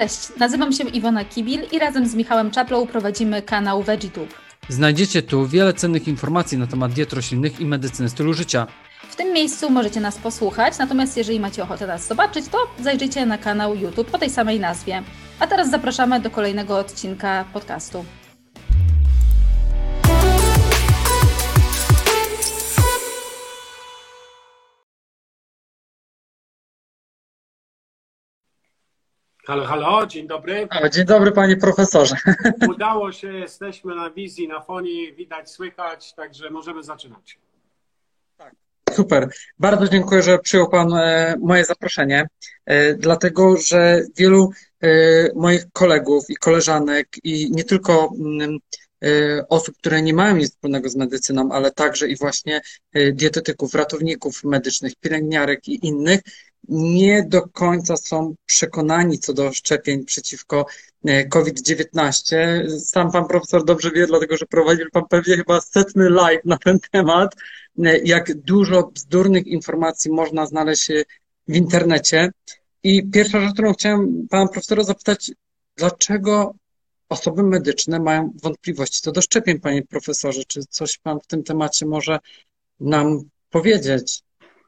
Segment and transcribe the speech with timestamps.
[0.00, 4.34] Cześć, nazywam się Iwona Kibil i razem z Michałem Czaplą prowadzimy kanał VeggieTube.
[4.68, 8.66] Znajdziecie tu wiele cennych informacji na temat diet roślinnych i medycyny stylu życia.
[9.10, 13.38] W tym miejscu możecie nas posłuchać, natomiast jeżeli macie ochotę nas zobaczyć, to zajrzyjcie na
[13.38, 15.02] kanał YouTube o tej samej nazwie.
[15.40, 18.04] A teraz zapraszamy do kolejnego odcinka podcastu.
[29.50, 30.68] Halo, halo, dzień dobry.
[30.90, 32.16] dzień dobry panie profesorze.
[32.74, 37.38] Udało się, jesteśmy na wizji, na fonie, widać, słychać, także możemy zaczynać.
[38.36, 38.54] Tak,
[38.92, 39.28] super.
[39.58, 42.26] Bardzo dziękuję, że przyjął pan e, moje zaproszenie,
[42.66, 44.50] e, dlatego że wielu
[44.80, 44.88] e,
[45.34, 48.58] moich kolegów i koleżanek i nie tylko mm,
[49.48, 52.60] osób, które nie mają nic wspólnego z medycyną, ale także i właśnie
[53.12, 56.20] dietetyków, ratowników medycznych, pielęgniarek i innych,
[56.68, 60.66] nie do końca są przekonani co do szczepień przeciwko
[61.04, 62.36] e, COVID-19.
[62.78, 66.78] Sam pan profesor dobrze wie, dlatego że prowadził pan pewnie chyba setny live na ten
[66.90, 67.36] temat,
[67.84, 71.04] e, jak dużo bzdurnych informacji można znaleźć e,
[71.48, 72.30] w internecie.
[72.82, 75.32] I pierwsza rzecz, którą chciałem pana profesora zapytać,
[75.76, 76.54] dlaczego
[77.08, 80.42] osoby medyczne mają wątpliwości co do szczepień, panie profesorze?
[80.48, 82.18] Czy coś pan w tym temacie może
[82.80, 84.22] nam powiedzieć?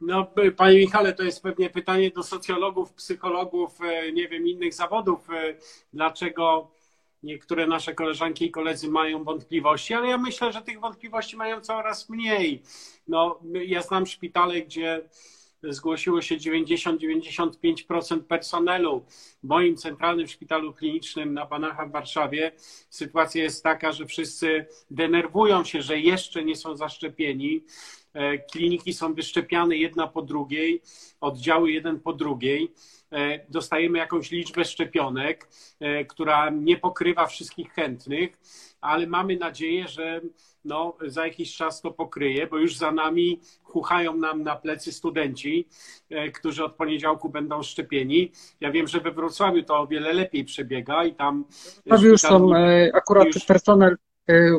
[0.04, 5.30] No, panie Michale, to jest pewnie pytanie do socjologów, psychologów, e, nie wiem, innych zawodów,
[5.30, 5.54] e,
[5.92, 6.70] dlaczego
[7.22, 12.08] niektóre nasze koleżanki i koledzy mają wątpliwości, ale ja myślę, że tych wątpliwości mają coraz
[12.08, 12.62] mniej.
[13.08, 15.08] No, ja znam szpitale, gdzie
[15.62, 19.04] zgłosiło się 90-95% personelu.
[19.42, 22.52] W moim centralnym szpitalu klinicznym na Banachach w Warszawie
[22.90, 27.64] sytuacja jest taka, że wszyscy denerwują się, że jeszcze nie są zaszczepieni
[28.52, 30.82] kliniki są wyszczepiane jedna po drugiej,
[31.20, 32.72] oddziały jeden po drugiej.
[33.12, 35.48] E, dostajemy jakąś liczbę szczepionek,
[35.80, 38.38] e, która nie pokrywa wszystkich chętnych,
[38.80, 40.20] ale mamy nadzieję, że
[40.64, 45.68] no, za jakiś czas to pokryje, bo już za nami chuchają nam na plecy studenci,
[46.34, 48.32] którzy od poniedziałku będą szczepieni.
[48.60, 51.44] Ja wiem, że we Wrocławiu to o wiele lepiej przebiega i tam.
[51.86, 52.50] Wrocławiu już są
[52.94, 53.44] akurat już...
[53.44, 53.96] personel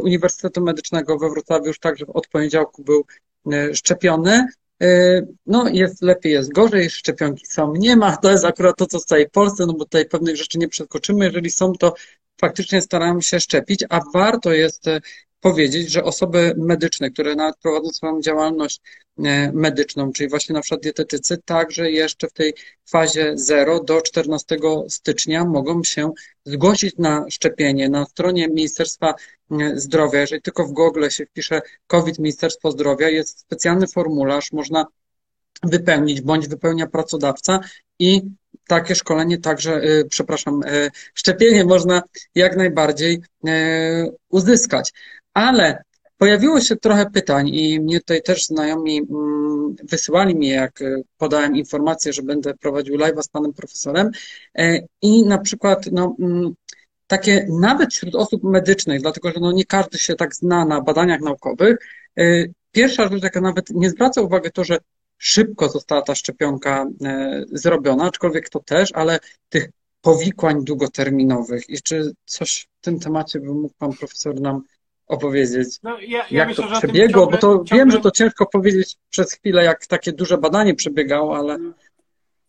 [0.01, 3.06] Uniwersytetu Medycznego we Wrocławiu już także od poniedziałku był
[3.51, 4.47] E, szczepiony.
[4.81, 9.00] E, no jest lepiej, jest gorzej, szczepionki są, nie ma, to jest akurat to, co
[9.00, 11.94] w całej Polsce, no bo tutaj pewnych rzeczy nie przeskoczymy, jeżeli są, to
[12.41, 14.85] faktycznie staramy się szczepić, a warto jest
[15.44, 18.81] powiedzieć, że osoby medyczne, które nawet prowadzą swoją działalność
[19.18, 22.54] e, medyczną, czyli właśnie na przykład dietetycy, także jeszcze w tej
[22.86, 24.58] fazie 0 do 14
[24.90, 26.12] stycznia mogą się
[26.46, 27.90] zgłosić na szczepienie.
[27.90, 29.14] Na stronie Ministerstwa
[29.52, 34.86] e, Zdrowia, jeżeli tylko w Google się wpisze COVID Ministerstwo Zdrowia, jest specjalny formularz, można
[35.64, 37.60] wypełnić, bądź wypełnia pracodawca
[38.00, 38.22] i
[38.68, 40.62] takie szkolenie także, e, przepraszam,
[41.14, 42.02] szczepienie można
[42.36, 43.22] jak najbardziej
[44.30, 44.94] uzyskać.
[45.33, 45.83] Ale
[46.17, 51.55] pojawiło się trochę pytań i mnie tutaj też znajomi mm, wysyłali mi, jak e, podałem
[51.55, 54.11] informację, że będę prowadził live'a z panem profesorem
[54.55, 56.53] e, i na przykład no, mm,
[57.07, 61.21] takie nawet wśród osób medycznych, dlatego że no nie każdy się tak zna na badaniach
[61.21, 61.77] naukowych,
[62.17, 62.23] e,
[62.71, 64.77] pierwsza rzecz, jaka nawet nie zwraca uwagi to, że
[65.17, 66.85] szybko została ta szczepionka
[67.51, 69.19] zrobiona, aczkolwiek to też, ale
[69.50, 69.69] tych
[70.01, 71.69] powikłań długoterminowych.
[71.69, 74.61] I czy coś w tym temacie by mógł pan profesor nam
[75.08, 77.78] opowiedzieć, no, ja, ja jak myślę, to przebiegło, ciągle, bo to ciągle...
[77.78, 81.58] wiem, że to ciężko powiedzieć przez chwilę, jak takie duże badanie przebiegało, ale...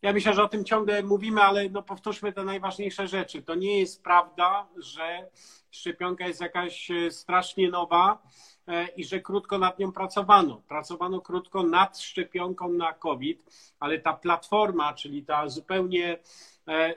[0.03, 3.43] Ja myślę, że o tym ciągle mówimy, ale no powtórzmy te najważniejsze rzeczy.
[3.43, 5.29] To nie jest prawda, że
[5.71, 8.23] szczepionka jest jakaś e, strasznie nowa
[8.69, 10.63] e, i że krótko nad nią pracowano.
[10.69, 13.45] Pracowano krótko nad szczepionką na COVID,
[13.81, 16.19] ale ta platforma, czyli ta zupełnie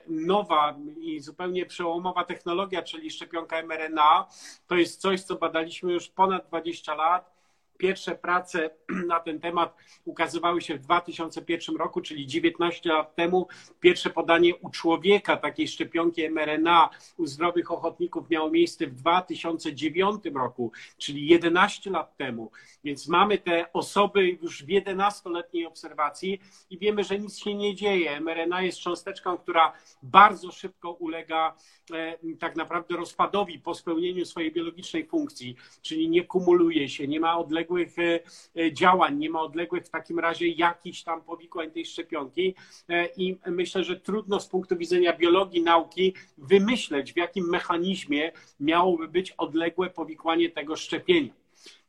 [0.07, 4.27] nowa i zupełnie przełomowa technologia, czyli szczepionka mRNA.
[4.67, 7.36] To jest coś, co badaliśmy już ponad 20 lat
[7.77, 8.69] Pierwsze prace
[9.07, 13.47] na ten temat ukazywały się w 2001 roku, czyli 19 lat temu.
[13.79, 20.71] Pierwsze podanie u człowieka takiej szczepionki mRNA u zdrowych ochotników miało miejsce w 2009 roku,
[20.97, 22.51] czyli 11 lat temu.
[22.83, 28.21] Więc mamy te osoby już w 11-letniej obserwacji i wiemy, że nic się nie dzieje.
[28.21, 29.73] mRNA jest cząsteczką, która
[30.03, 31.55] bardzo szybko ulega
[31.93, 37.37] e, tak naprawdę rozpadowi po spełnieniu swojej biologicznej funkcji, czyli nie kumuluje się, nie ma
[37.37, 38.19] odległości odległych e,
[38.61, 42.55] e, działań, nie ma odległych w takim razie jakichś tam powikłań tej szczepionki
[42.89, 49.07] e, i myślę, że trudno z punktu widzenia biologii nauki wymyśleć, w jakim mechanizmie miałoby
[49.07, 51.33] być odległe powikłanie tego szczepienia.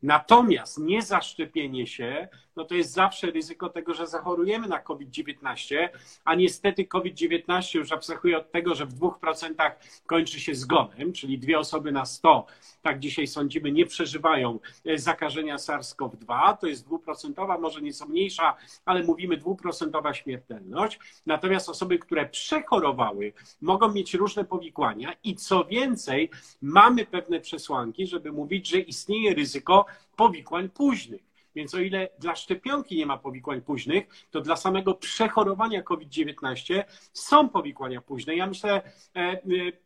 [0.03, 2.29] Natomiast niezaszczepienie się
[2.59, 5.89] no to jest zawsze ryzyko tego, że zachorujemy na COVID-19,
[6.25, 9.71] a niestety COVID-19 już abstrahuje od tego, że w 2%
[10.07, 12.47] kończy się zgonem, czyli dwie osoby na 100,
[12.83, 16.57] tak dzisiaj sądzimy, nie przeżywają e, zakażenia SARS-CoV-2.
[16.57, 20.99] To jest dwuprocentowa, może nieco mniejsza, ale mówimy dwuprocentowa śmiertelność.
[21.27, 26.31] Natomiast osoby, które przechorowały, mogą mieć różne powikłania i co więcej,
[26.63, 31.28] mamy pewne przesłanki, żeby mówić, że istnieje ryzyko powikłań późnych.
[31.59, 37.49] Więc o ile dla szczepionki nie ma powikłań późnych, to dla samego przechorowania COVID-19 są
[37.49, 38.37] powikłania późne.
[38.37, 38.83] Ja myślę, e,
[39.17, 39.39] e,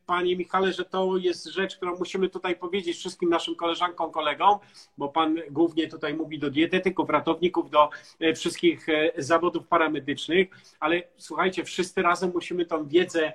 [0.06, 4.58] panie Michale, że to jest rzecz, którą musimy tutaj powiedzieć wszystkim naszym koleżankom, kolegom,
[4.98, 7.90] bo pan głównie tutaj mówi do dietetyków, ratowników, do
[8.20, 8.86] e, wszystkich
[9.18, 10.48] zawodów paramedycznych,
[10.80, 13.32] ale słuchajcie, wszyscy razem musimy tą wiedzę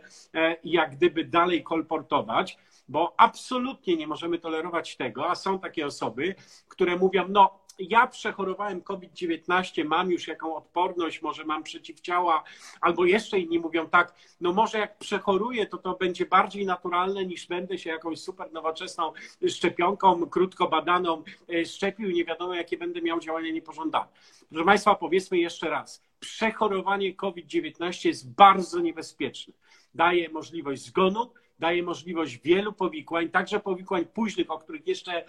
[0.63, 2.57] jak gdyby dalej kolportować
[2.89, 6.35] bo absolutnie nie możemy tolerować tego, a są takie osoby,
[6.67, 12.43] które mówią, no ja przechorowałem COVID-19, mam już jaką odporność, może mam przeciwciała,
[12.81, 17.47] albo jeszcze inni mówią tak, no może jak przechoruję, to to będzie bardziej naturalne niż
[17.47, 19.13] będę się jakąś super nowoczesną
[19.47, 24.07] szczepionką, krótko badaną e, szczepił, nie wiadomo jakie będę miał działania niepożądane.
[24.49, 29.53] Proszę Państwa, powiedzmy jeszcze raz, przechorowanie COVID-19 jest bardzo niebezpieczne.
[29.93, 35.23] Daje możliwość zgonu, daje możliwość wielu powikłań, także powikłań późnych, o których jeszcze e,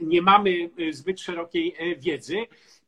[0.00, 2.36] nie mamy e, zbyt szerokiej e, wiedzy.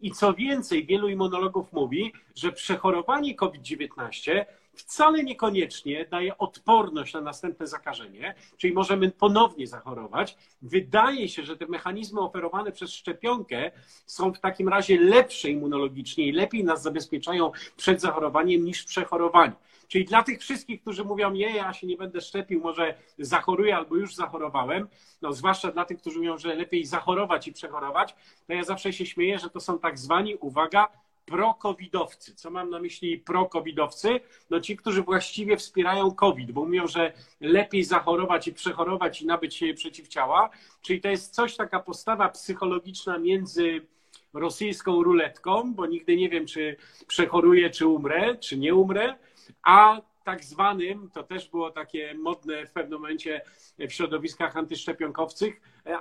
[0.00, 4.44] I co więcej, wielu immunologów mówi, że przechorowanie COVID-19
[4.76, 10.36] wcale niekoniecznie daje odporność na następne zakażenie, czyli możemy ponownie zachorować.
[10.62, 13.70] Wydaje się, że te mechanizmy oferowane przez szczepionkę
[14.06, 19.52] są w takim razie lepsze immunologicznie i lepiej nas zabezpieczają przed zachorowaniem niż przechorowanie.
[19.88, 23.96] Czyli dla tych wszystkich, którzy mówią, nie, ja się nie będę szczepił, może zachoruję albo
[23.96, 24.88] już zachorowałem,
[25.22, 28.14] no zwłaszcza dla tych, którzy mówią, że lepiej zachorować i przechorować,
[28.46, 30.88] to ja zawsze się śmieję, że to są tak zwani, uwaga,
[31.26, 32.34] pro-covidowcy.
[32.34, 34.20] Co mam na myśli pro-covidowcy?
[34.50, 39.64] No ci, którzy właściwie wspierają COVID, bo mówią, że lepiej zachorować i przechorować i nabyć
[39.76, 40.50] przeciwciała.
[40.82, 43.86] Czyli to jest coś, taka postawa psychologiczna między
[44.34, 49.14] rosyjską ruletką, bo nigdy nie wiem, czy przechoruję, czy umrę, czy nie umrę,
[49.62, 53.40] a tak zwanym, to też było takie modne w pewnym momencie
[53.78, 55.54] w środowiskach antyszczepionkowców,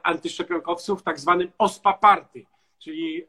[0.03, 2.45] antyszczepionkowców tak zwanym OSPA party,
[2.85, 3.27] czyli e,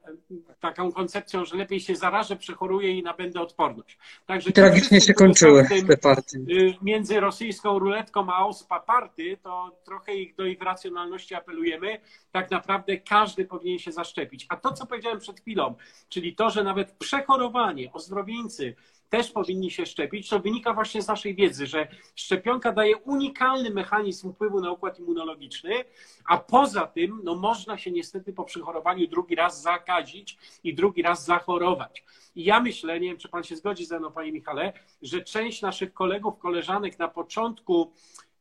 [0.61, 3.99] taką koncepcją, że lepiej się zarażę, przechoruję i nabędę odporność.
[4.27, 6.39] Także Tragicznie się kończyły te partie.
[6.39, 11.99] Y, między rosyjską ruletką a OSPA party, to trochę ich do ich racjonalności apelujemy.
[12.33, 14.47] Tak naprawdę każdy powinien się zaszczepić.
[14.49, 15.75] A to, co powiedziałem przed chwilą,
[16.09, 18.75] czyli to, że nawet przechorowanie, ozdrowieńcy,
[19.11, 24.33] też powinni się szczepić, to wynika właśnie z naszej wiedzy, że szczepionka daje unikalny mechanizm
[24.33, 25.85] wpływu na układ immunologiczny,
[26.25, 31.25] a poza tym no, można się niestety po przechorowaniu drugi raz zakazić i drugi raz
[31.25, 32.05] zachorować.
[32.35, 34.73] I ja myślę, nie wiem, czy pan się zgodzi ze mną, panie Michale,
[35.03, 37.93] że część naszych kolegów, koleżanek na początku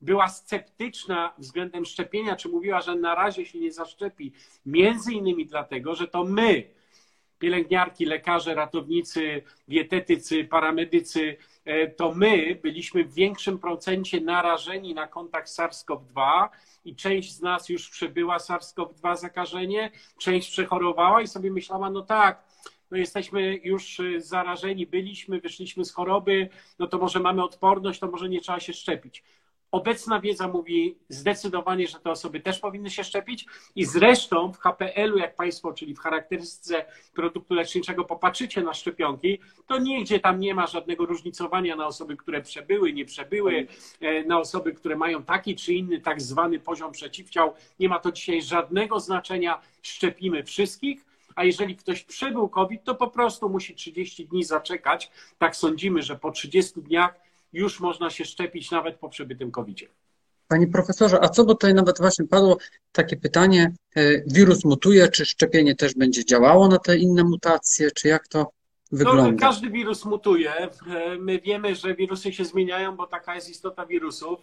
[0.02, 4.34] była sceptyczna względem szczepienia, czy mówiła, że na razie się nie zaszczepi,
[4.66, 6.64] między innymi dlatego, że to my,
[7.46, 15.50] pielęgniarki, lekarze, ratownicy, dietetycy, paramedycy, e, to my byliśmy w większym procencie narażeni na kontakt
[15.50, 16.48] SARS-CoV-2
[16.86, 22.44] i część z nas już przebyła SARS-CoV-2 zakażenie, część przechorowała i sobie myślała, no tak,
[22.92, 26.50] no jesteśmy już e, zarażeni, byliśmy, wyszliśmy z choroby,
[26.80, 29.24] no to może mamy odporność, to może nie trzeba się szczepić.
[29.76, 35.18] Obecna wiedza mówi zdecydowanie, że te osoby też powinny się szczepić i zresztą w HPL-u,
[35.18, 40.68] jak Państwo, czyli w charakterystyce produktu leczniczego popatrzycie na szczepionki, to nigdzie tam nie ma
[40.68, 43.68] żadnego różnicowania na osoby, które przebyły, nie przebyły,
[44.02, 47.54] e, na osoby, które mają taki czy inny tak zwany poziom przeciwciał.
[47.80, 49.62] Nie ma to dzisiaj żadnego znaczenia.
[49.82, 51.06] Szczepimy wszystkich
[51.36, 55.12] a jeżeli ktoś przebył COVID, to po prostu musi 30 dni zaczekać.
[55.38, 57.25] Tak sądzimy, że po 30 dniach
[57.56, 59.88] już można się szczepić nawet po przebytym covid -zie.
[60.48, 62.58] Panie profesorze, a co, bo tutaj nawet właśnie padło
[62.92, 68.08] takie pytanie, e, wirus mutuje, czy szczepienie też będzie działało na te inne mutacje, czy
[68.08, 68.52] jak to
[68.92, 69.32] wygląda?
[69.32, 70.54] No, każdy wirus mutuje.
[70.56, 70.70] E,
[71.20, 74.40] my wiemy, że wirusy się zmieniają, bo taka jest istota wirusów.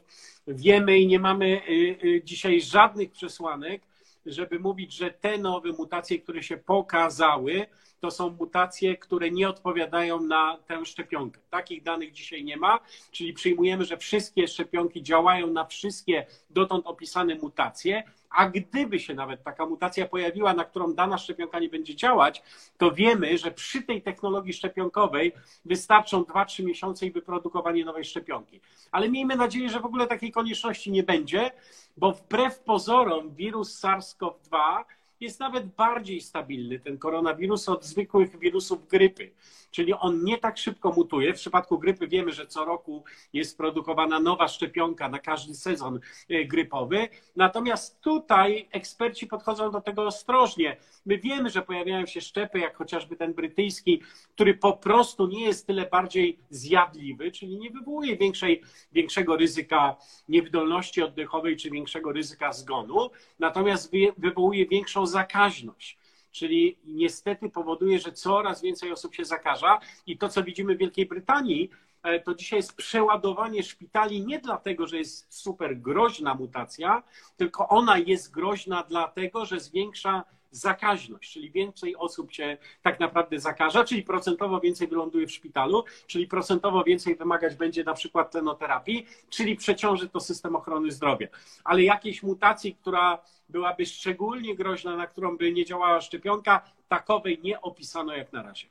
[0.46, 1.60] Wiemy i nie mamy
[2.04, 3.82] e, dzisiaj żadnych przesłanek,
[4.26, 7.66] żeby mówić, że te nowe mutacje, które się pokazały,
[8.02, 11.40] to są mutacje, które nie odpowiadają na tę szczepionkę.
[11.50, 12.78] Takich danych dzisiaj nie ma,
[13.10, 19.42] czyli przyjmujemy, że wszystkie szczepionki działają na wszystkie dotąd opisane mutacje, a gdyby się nawet
[19.42, 22.42] taka mutacja pojawiła, na którą dana szczepionka nie będzie działać,
[22.78, 25.32] to wiemy, że przy tej technologii szczepionkowej
[25.64, 28.60] wystarczą 2-3 miesiące i wyprodukowanie nowej szczepionki.
[28.92, 31.50] Ale miejmy nadzieję, że w ogóle takiej konieczności nie będzie,
[31.96, 34.84] bo wbrew pozorom wirus SARS-CoV-2
[35.22, 39.30] jest nawet bardziej stabilny, ten koronawirus, od zwykłych wirusów grypy.
[39.72, 41.34] Czyli on nie tak szybko mutuje.
[41.34, 46.44] W przypadku grypy wiemy, że co roku jest produkowana nowa szczepionka na każdy sezon e,
[46.44, 47.08] grypowy.
[47.36, 50.76] Natomiast tutaj eksperci podchodzą do tego ostrożnie.
[51.06, 54.02] My wiemy, że pojawiają się szczepy, jak chociażby ten brytyjski,
[54.34, 58.62] który po prostu nie jest tyle bardziej zjadliwy, czyli nie wywołuje większej,
[58.92, 59.96] większego ryzyka
[60.28, 66.01] niewydolności oddechowej czy większego ryzyka zgonu, natomiast wywołuje większą zakaźność
[66.32, 71.06] czyli niestety powoduje, że coraz więcej osób się zakaża i to, co widzimy w Wielkiej
[71.06, 71.70] Brytanii,
[72.02, 77.02] e, to dzisiaj jest przeładowanie szpitali nie dlatego, że jest super groźna mutacja,
[77.36, 83.84] tylko ona jest groźna dlatego, że zwiększa zakaźność, czyli więcej osób się tak naprawdę zakaża,
[83.84, 89.56] czyli procentowo więcej wyląduje w szpitalu, czyli procentowo więcej wymagać będzie na przykład tlenoterapii, czyli
[89.56, 91.28] przeciąży to system ochrony zdrowia.
[91.64, 93.18] Ale jakiejś mutacji, która
[93.48, 98.66] byłaby szczególnie groźna, na którą by nie działała szczepionka, takowej nie opisano jak na razie.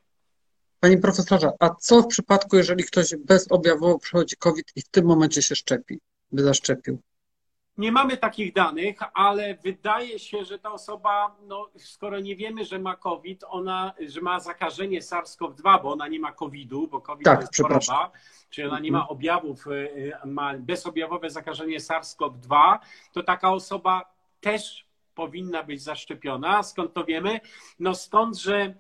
[0.79, 5.41] Panie profesorze, a co w przypadku, jeżeli ktoś bezobjawowo przechodzi COVID i w tym momencie
[5.41, 6.00] się szczepi,
[6.31, 7.01] by zaszczepił?
[7.81, 12.79] Nie mamy takich danych, ale wydaje się, że ta osoba, no, skoro nie wiemy, że
[12.79, 17.38] ma COVID, ona, że ma zakażenie SARS-CoV-2, bo ona nie ma COVID-u, bo COVID tak,
[17.38, 18.11] to jest choroba,
[18.50, 19.17] czyli ona nie ma mhm.
[19.17, 22.79] objawów, y, y, ma bezobjawowe zakażenie SARS-CoV-2,
[23.11, 24.85] to taka osoba też
[25.15, 26.63] powinna być zaszczepiona.
[26.63, 27.39] Skąd to wiemy?
[27.79, 28.73] No stąd, że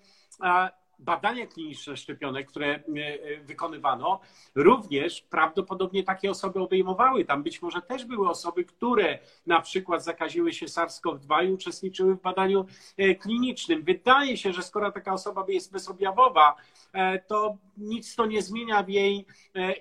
[1.01, 4.19] badania kliniczne szczepionek, które e, e, wykonywano,
[4.55, 7.25] również prawdopodobnie takie osoby obejmowały.
[7.25, 12.21] Tam być może też były osoby, które na przykład zakaziły się SARS-CoV-2 i uczestniczyły w
[12.21, 12.65] badaniu
[12.97, 13.83] e, klinicznym.
[13.83, 16.55] Wydaje się, że skoro taka osoba jest bezobjawowa,
[17.27, 19.25] to nic to nie zmienia w jej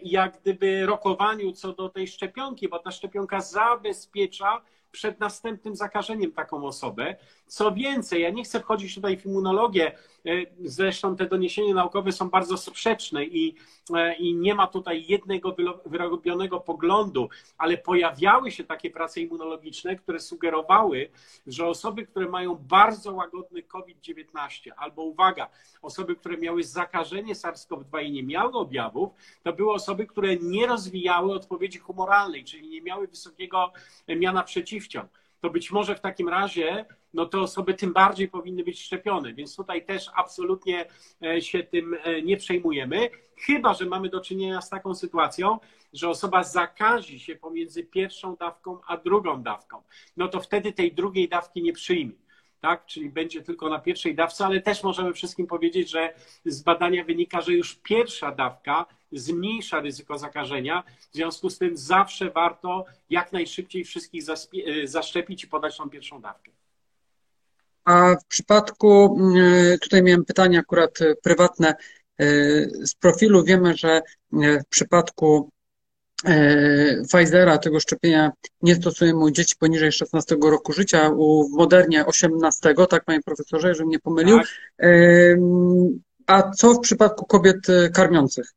[0.03, 4.63] jak gdyby rokowaniu co do tej szczepionki, bo ta szczepionka zabezpiecza
[4.93, 7.17] przed następnym zakażeniem taką osobę.
[7.51, 9.93] Co więcej, ja nie chcę wchodzić tutaj w immunologię,
[10.27, 10.31] e,
[10.65, 13.55] zresztą te doniesienia naukowe są bardzo sprzeczne i,
[13.95, 17.29] e, i nie ma tutaj jednego wyrobionego poglądu,
[17.59, 21.11] ale pojawiały się takie prace immunologiczne, które sugerowały,
[21.47, 25.49] że osoby, które mają bardzo łagodny COVID-19 albo uwaga,
[25.83, 29.11] osoby, które miały zakażenie SARS-CoV-2 i nie miały objawów,
[29.43, 33.73] to były osoby, które nie rozwijały odpowiedzi humoralnej, czyli nie miały wysokiego
[34.09, 35.05] miana przeciwciał
[35.41, 39.57] to być może w takim razie no te osoby tym bardziej powinny być szczepione, więc
[39.57, 40.87] tutaj też absolutnie
[41.23, 45.59] e, się tym e, nie przejmujemy, chyba że mamy do czynienia z taką sytuacją,
[45.93, 49.83] że osoba zakazi się pomiędzy pierwszą dawką a drugą dawką,
[50.17, 52.13] no to wtedy tej drugiej dawki nie przyjmie
[52.61, 52.87] tak?
[52.87, 57.41] czyli będzie tylko na pierwszej dawce, ale też możemy wszystkim powiedzieć, że z badania wynika,
[57.41, 60.83] że już pierwsza dawka zmniejsza ryzyko zakażenia.
[61.11, 66.21] W związku z tym zawsze warto jak najszybciej wszystkich e, zaszczepić i podać tą pierwszą
[66.21, 66.51] dawkę.
[67.85, 71.77] A w przypadku, mm, tutaj miałem pytanie akurat prywatne, e,
[72.87, 74.03] z profilu wiemy, że
[74.33, 75.51] w przypadku
[76.25, 82.07] E, Pfizera, tego szczepienia nie stosujemy u dzieci poniżej 16 roku życia, u w Modernie
[82.07, 84.39] 18, tak panie profesorze, jeżeli mnie pomylił.
[84.39, 84.49] Tak.
[86.27, 88.53] A co w przypadku kobiet e, karmiących?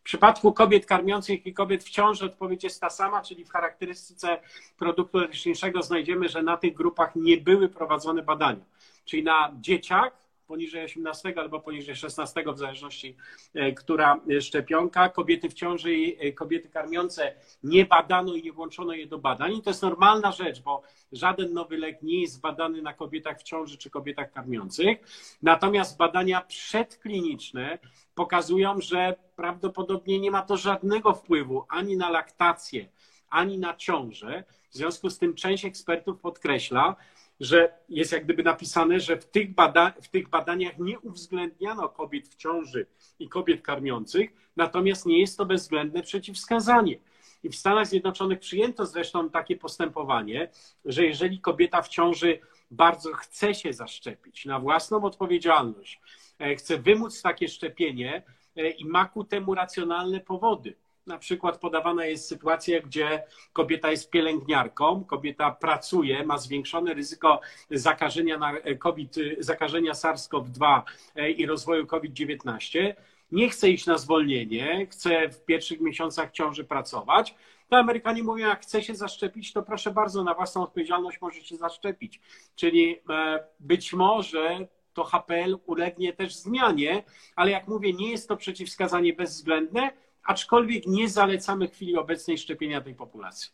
[0.00, 4.40] W przypadku kobiet karmiących i kobiet w ciąży odpowiedź jest ta sama, czyli w charakterystyce
[4.76, 8.64] produktu leczniczego znajdziemy, że na tych grupach nie były prowadzone badania.
[9.04, 10.12] Czyli na dzieciach
[10.50, 13.16] poniżej 18 albo poniżej 16, w zależności,
[13.54, 15.08] e, która szczepionka.
[15.08, 19.56] Kobiety w ciąży i e, kobiety karmiące nie badano i nie włączono je do badań.
[19.56, 23.42] I to jest normalna rzecz, bo żaden nowy lek nie jest badany na kobietach w
[23.42, 24.98] ciąży czy kobietach karmiących.
[25.42, 27.78] Natomiast badania przedkliniczne
[28.14, 32.88] pokazują, że prawdopodobnie nie ma to żadnego wpływu ani na laktację,
[33.28, 34.44] ani na ciążę.
[34.70, 36.96] W związku z tym część ekspertów podkreśla,
[37.40, 42.28] że jest jak gdyby napisane, że w tych, bada w tych badaniach nie uwzględniano kobiet
[42.28, 42.86] w ciąży
[43.18, 46.98] i kobiet karmiących, natomiast nie jest to bezwzględne przeciwwskazanie.
[47.42, 50.50] I w Stanach Zjednoczonych przyjęto zresztą takie postępowanie,
[50.84, 52.38] że jeżeli kobieta w ciąży
[52.70, 56.00] bardzo chce się zaszczepić na własną odpowiedzialność,
[56.38, 58.22] e, chce wymóc takie szczepienie
[58.56, 60.74] e, i ma ku temu racjonalne powody,
[61.10, 67.40] na przykład podawana jest sytuacja, gdzie kobieta jest pielęgniarką, kobieta pracuje, ma zwiększone ryzyko
[67.70, 70.82] zakażenia na COVID, zakażenia SARS-CoV-2
[71.16, 72.94] e, i rozwoju COVID-19.
[73.32, 77.34] Nie chce iść na zwolnienie, chce w pierwszych miesiącach ciąży pracować.
[77.68, 81.56] To Amerykanie mówią, jak chce się zaszczepić, to proszę bardzo, na własną odpowiedzialność może się
[81.56, 82.20] zaszczepić.
[82.56, 87.02] Czyli e, być może to HPL ulegnie też zmianie,
[87.36, 89.90] ale jak mówię, nie jest to przeciwwskazanie bezwzględne,
[90.22, 93.50] aczkolwiek nie zalecamy w chwili obecnej szczepienia tej populacji.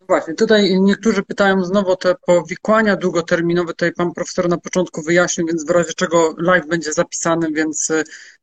[0.00, 3.68] Właśnie, tutaj niektórzy pytają znowu o te powikłania długoterminowe.
[3.68, 7.92] Tutaj pan profesor na początku wyjaśnił, więc w razie czego live będzie zapisany, więc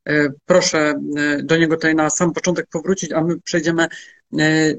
[0.08, 3.88] e, proszę e, do niego tutaj na sam początek powrócić, a my przejdziemy e,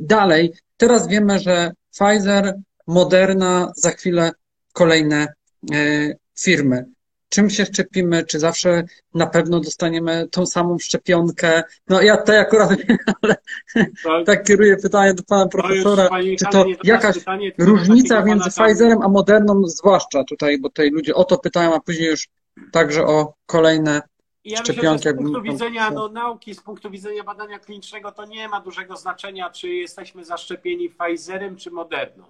[0.00, 0.52] dalej.
[0.76, 2.54] Teraz wiemy, że Pfizer,
[2.86, 4.30] Moderna, za chwilę
[4.72, 5.26] kolejne
[6.38, 6.93] firmy
[7.34, 11.62] czym się szczepimy, czy zawsze na pewno dostaniemy tą samą szczepionkę.
[11.88, 13.36] No ja tutaj akurat wiem, ale
[14.02, 19.02] to, tak kieruję pytanie do pana profesora, już, czy to jakaś pytanie, różnica między Pfizerem
[19.02, 22.28] a Moderną, zwłaszcza tutaj, bo tutaj ludzie o to pytają, a później już
[22.72, 24.02] także o kolejne
[24.44, 25.08] ja szczepionki.
[25.08, 28.96] Myślę, z punktu widzenia no, nauki, z punktu widzenia badania klinicznego, to nie ma dużego
[28.96, 32.24] znaczenia, czy jesteśmy zaszczepieni Pfizerem czy Moderną.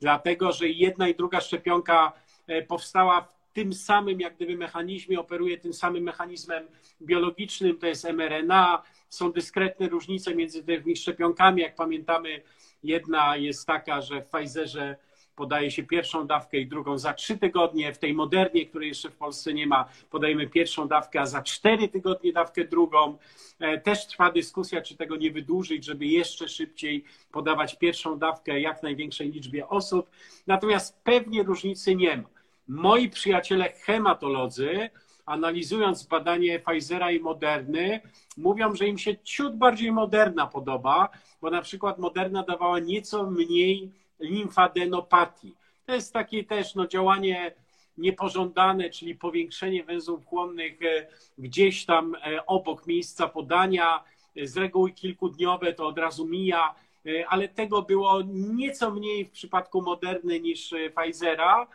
[0.00, 2.12] Dlatego, że jedna i druga szczepionka
[2.46, 6.66] e, powstała w tym samym jak gdyby mechanizmie, operuje tym samym mechanizmem
[7.02, 8.82] biologicznym, to jest mRNA.
[9.08, 11.62] Są dyskretne różnice między tymi szczepionkami.
[11.62, 12.42] Jak pamiętamy,
[12.82, 14.96] jedna jest taka, że w Pfizerze
[15.36, 17.92] podaje się pierwszą dawkę i drugą za trzy tygodnie.
[17.92, 21.88] W tej modernie, której jeszcze w Polsce nie ma, podajemy pierwszą dawkę, a za cztery
[21.88, 23.18] tygodnie dawkę drugą.
[23.58, 28.82] E, też trwa dyskusja, czy tego nie wydłużyć, żeby jeszcze szybciej podawać pierwszą dawkę jak
[28.82, 30.10] największej liczbie osób.
[30.46, 32.35] Natomiast pewnie różnicy nie ma.
[32.68, 34.90] Moi przyjaciele hematolodzy,
[35.26, 38.00] analizując badanie Pfizera i Moderny,
[38.36, 41.08] mówią, że im się ciut bardziej Moderna podoba,
[41.40, 45.54] bo na przykład Moderna dawała nieco mniej limfadenopatii.
[45.86, 47.52] To jest takie też no, działanie
[47.98, 51.06] niepożądane, czyli powiększenie węzłów chłonnych e,
[51.38, 54.04] gdzieś tam e, obok miejsca podania,
[54.42, 56.74] z reguły kilkudniowe to od razu mija,
[57.06, 61.66] e, ale tego było nieco mniej w przypadku Moderny niż Pfizera.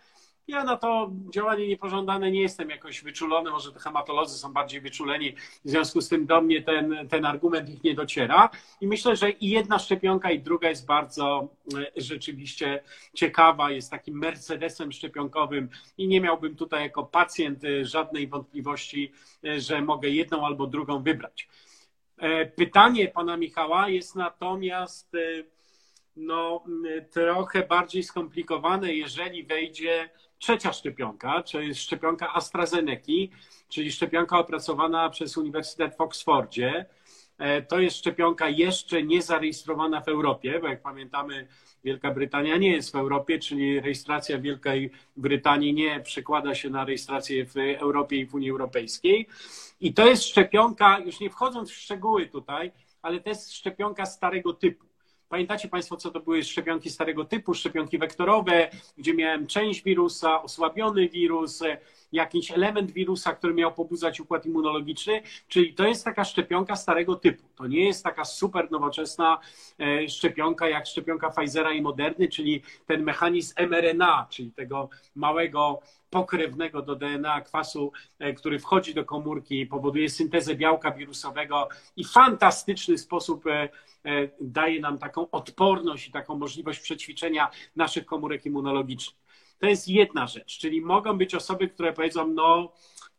[0.47, 5.35] Ja na to działanie niepożądane nie jestem jakoś wyczulony, może te hematolodzy są bardziej wyczuleni,
[5.65, 8.49] w związku z tym do mnie ten, ten argument ich nie dociera.
[8.81, 12.83] I myślę, że i jedna szczepionka, i druga jest bardzo e, rzeczywiście
[13.13, 19.11] ciekawa, jest takim Mercedesem szczepionkowym i nie miałbym tutaj jako pacjent e, żadnej wątpliwości,
[19.45, 21.49] e, że mogę jedną albo drugą wybrać.
[22.55, 25.11] Pytanie pana Michała jest natomiast
[26.15, 26.63] no,
[27.11, 30.09] trochę bardziej skomplikowane, jeżeli wejdzie
[30.41, 33.11] trzecia szczepionka, czyli szczepionka AstraZeneca,
[33.69, 36.85] czyli szczepionka opracowana przez Uniwersytet w Oksfordzie.
[37.37, 41.47] E, to jest szczepionka jeszcze nie zarejestrowana w Europie, bo jak pamiętamy,
[41.83, 47.45] Wielka Brytania nie jest w Europie, czyli rejestracja Wielkiej Brytanii nie przekłada się na rejestrację
[47.45, 49.27] w Europie i w Unii Europejskiej.
[49.81, 54.53] I to jest szczepionka, już nie wchodząc w szczegóły tutaj, ale to jest szczepionka starego
[54.53, 54.90] typu.
[55.31, 61.09] Pamiętacie Państwo, co to były szczepionki starego typu, szczepionki wektorowe, gdzie miałem część wirusa, osłabiony
[61.09, 61.63] wirus,
[62.11, 67.43] jakiś element wirusa, który miał pobudzać układ immunologiczny, czyli to jest taka szczepionka starego typu.
[67.55, 69.39] To nie jest taka super nowoczesna
[69.79, 76.81] e, szczepionka jak szczepionka Pfizera i Moderny, czyli ten mechanizm mRNA, czyli tego małego pokrewnego
[76.81, 83.47] do DNA kwasu, e, który wchodzi do komórki, powoduje syntezę białka wirusowego i fantastyczny sposób
[83.47, 83.69] e,
[84.41, 89.20] daje nam taką odporność i taką możliwość przećwiczenia naszych komórek immunologicznych.
[89.61, 92.71] To jest jedna rzecz, czyli mogą być osoby, które powiedzą, no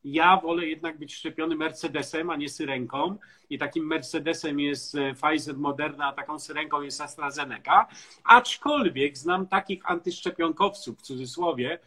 [0.04, 3.18] ja wolę jednak być szczepiony Mercedesem, a nie syrenką.
[3.50, 7.86] I takim Mercedesem jest e, Pfizer, Moderna, a taką syrenką jest AstraZeneca.
[8.24, 11.78] Aczkolwiek znam takich antyszczepionkowców, w cudzysłowie,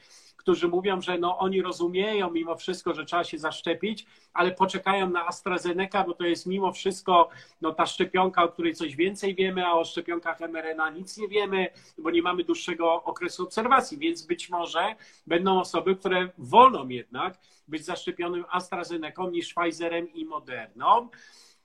[0.45, 5.27] którzy mówią, że no, oni rozumieją mimo wszystko, że trzeba się zaszczepić, ale poczekają na
[5.27, 7.29] AstraZeneca, bo to jest mimo wszystko
[7.61, 11.67] no, ta szczepionka, o której coś więcej wiemy, a o szczepionkach mRNA nic nie wiemy,
[11.97, 14.95] bo nie mamy dłuższego okresu obserwacji, więc być może
[15.27, 21.09] będą osoby, które wolą jednak być zaszczepionym AstraZeneką niż Pfizerem i Moderną.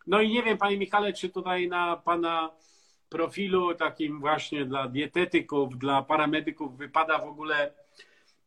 [0.07, 2.51] No i nie wiem, panie Michale, czy tutaj na pana
[3.09, 7.73] profilu takim właśnie dla dietetyków, dla paramedyków wypada w ogóle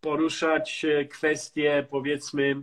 [0.03, 2.55] poruszać kwestie, powiedzmy,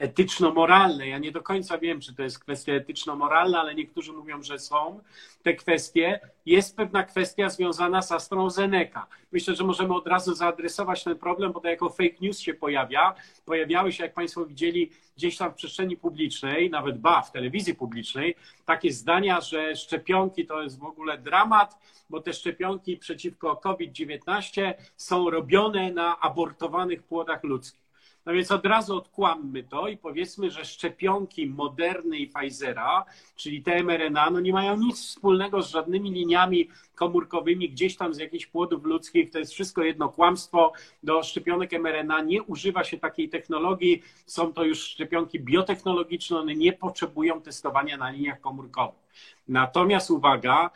[0.00, 1.08] etyczno-moralne.
[1.08, 5.00] Ja nie do końca wiem, czy to jest kwestia etyczno-moralna, ale niektórzy mówią, że są
[5.42, 6.20] te kwestie.
[6.46, 9.06] Jest pewna kwestia związana z AstraZeneca.
[9.32, 13.14] Myślę, że możemy od razu zaadresować ten problem, bo to jako fake news się pojawia.
[13.44, 18.34] Pojawiały się, jak Państwo widzieli, gdzieś tam w przestrzeni publicznej, nawet ba, w telewizji publicznej,
[18.64, 21.78] takie zdania, że szczepionki to jest w ogóle dramat,
[22.10, 27.89] bo te szczepionki przeciwko COVID-19 są robione na abortowanych płodach ludzkich.
[28.26, 33.04] No więc od razu odkłammy to i powiedzmy, że szczepionki Moderny i Pfizera,
[33.36, 38.18] czyli te mRNA, no nie mają nic wspólnego z żadnymi liniami komórkowymi gdzieś tam z
[38.18, 39.30] jakichś płodów ludzkich.
[39.30, 40.72] To jest wszystko jedno kłamstwo.
[41.02, 44.02] Do szczepionek mRNA nie używa się takiej technologii.
[44.26, 49.00] Są to już szczepionki biotechnologiczne, one nie potrzebują testowania na liniach komórkowych.
[49.48, 50.70] Natomiast uwaga,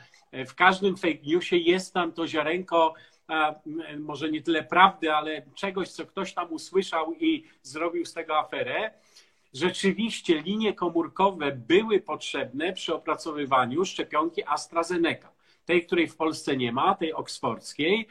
[0.46, 2.94] W każdym fake newsie jest tam to ziarenko,
[3.98, 8.90] może nie tyle prawdy, ale czegoś, co ktoś tam usłyszał i zrobił z tego aferę.
[9.54, 15.28] Rzeczywiście linie komórkowe były potrzebne przy opracowywaniu szczepionki AstraZeneca,
[15.64, 18.08] tej, której w Polsce nie ma, tej oksfordzkiej.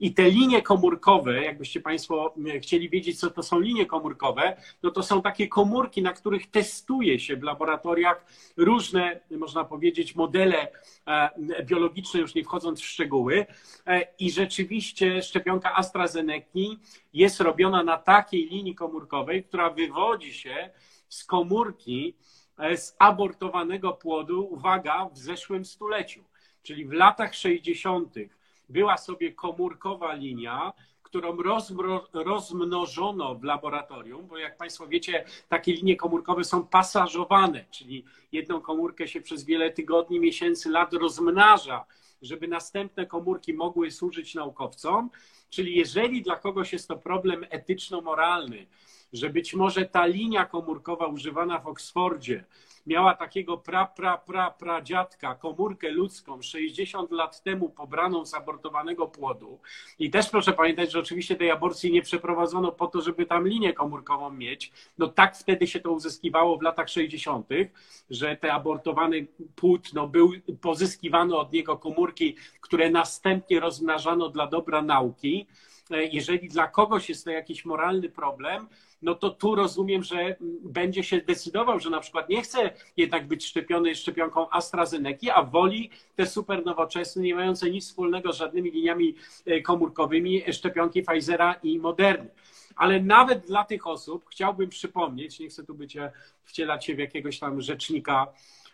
[0.00, 4.90] I te linie komórkowe, jakbyście Państwo e, chcieli wiedzieć, co to są linie komórkowe, no
[4.90, 8.26] to są takie komórki, na których testuje się w laboratoriach
[8.56, 10.68] różne, można powiedzieć, modele
[11.06, 11.30] e,
[11.64, 13.46] biologiczne, już nie wchodząc w szczegóły.
[13.86, 16.44] E, I rzeczywiście szczepionka AstraZeneca
[17.12, 20.70] jest robiona na takiej linii komórkowej, która wywodzi się
[21.08, 22.14] z komórki
[22.76, 26.24] z abortowanego płodu, uwaga, w zeszłym stuleciu,
[26.62, 28.14] czyli w latach 60
[28.68, 30.72] była sobie komórkowa linia,
[31.02, 31.36] którą
[32.12, 39.08] rozmnożono w laboratorium, bo jak Państwo wiecie, takie linie komórkowe są pasażowane, czyli jedną komórkę
[39.08, 41.84] się przez wiele tygodni, miesięcy, lat rozmnaża,
[42.22, 45.10] żeby następne komórki mogły służyć naukowcom.
[45.50, 48.66] Czyli jeżeli dla kogoś jest to problem etyczno-moralny,
[49.12, 52.44] że być może ta linia komórkowa używana w Oksfordzie
[52.86, 59.06] miała takiego pra, pra, pra, pra dziadka, komórkę ludzką 60 lat temu pobraną z abortowanego
[59.06, 59.58] płodu.
[59.98, 63.72] I też proszę pamiętać, że oczywiście tej aborcji nie przeprowadzono po to, żeby tam linię
[63.72, 64.72] komórkową mieć.
[64.98, 67.48] No tak wtedy się to uzyskiwało w latach 60.,
[68.10, 74.82] że te abortowany płód, no był, pozyskiwano od niego komórki, które następnie rozmnażano dla dobra
[74.82, 75.46] nauki.
[75.90, 78.68] E, jeżeli dla kogoś jest to jakiś moralny problem,
[79.02, 83.46] no to tu rozumiem, że będzie się decydował, że na przykład nie chce jednak być
[83.46, 89.14] szczepiony szczepionką AstraZeneca, a woli te super nowoczesne, nie mające nic wspólnego z żadnymi liniami
[89.46, 92.30] e, komórkowymi szczepionki Pfizera i Moderny.
[92.76, 96.12] Ale nawet dla tych osób chciałbym przypomnieć, nie chcę tu być e,
[96.44, 98.26] wcielać się w jakiegoś tam rzecznika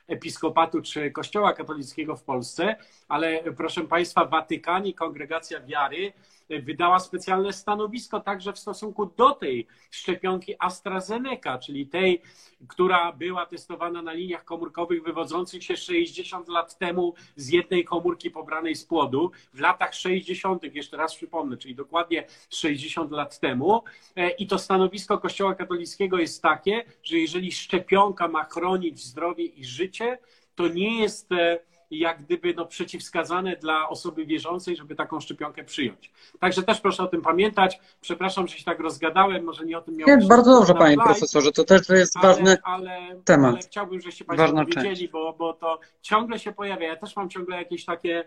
[0.08, 2.76] episkopatu czy Kościoła katolickiego w Polsce,
[3.08, 6.12] ale proszę Państwa, Watykanie, Kongregacja Wiary
[6.58, 12.22] wydała specjalne stanowisko także w stosunku do tej szczepionki AstraZeneca, czyli tej,
[12.68, 18.74] która była testowana na liniach komórkowych wywodzących się 60 lat temu z jednej komórki pobranej
[18.74, 19.30] z płodu.
[19.54, 23.82] W latach 60., jeszcze raz przypomnę, czyli dokładnie 60 lat temu.
[24.16, 29.64] E, I to stanowisko Kościoła katolickiego jest takie, że jeżeli szczepionka ma chronić zdrowie i
[29.64, 30.18] życie,
[30.54, 31.58] to nie jest e,
[31.90, 36.12] jak gdyby no, przeciwwskazane dla osoby wierzącej, żeby taką szczepionkę przyjąć.
[36.38, 37.80] Także też proszę o tym pamiętać.
[38.00, 40.20] Przepraszam, że się tak rozgadałem, może nie o tym miałem.
[40.20, 43.52] Nie, bardzo dobrze, panie live, profesorze, to też jest ale, ważny ale, temat.
[43.52, 46.86] Ale chciałbym, żebyście państwo wiedzieli, bo, bo to ciągle się pojawia.
[46.86, 48.24] Ja też mam ciągle jakieś takie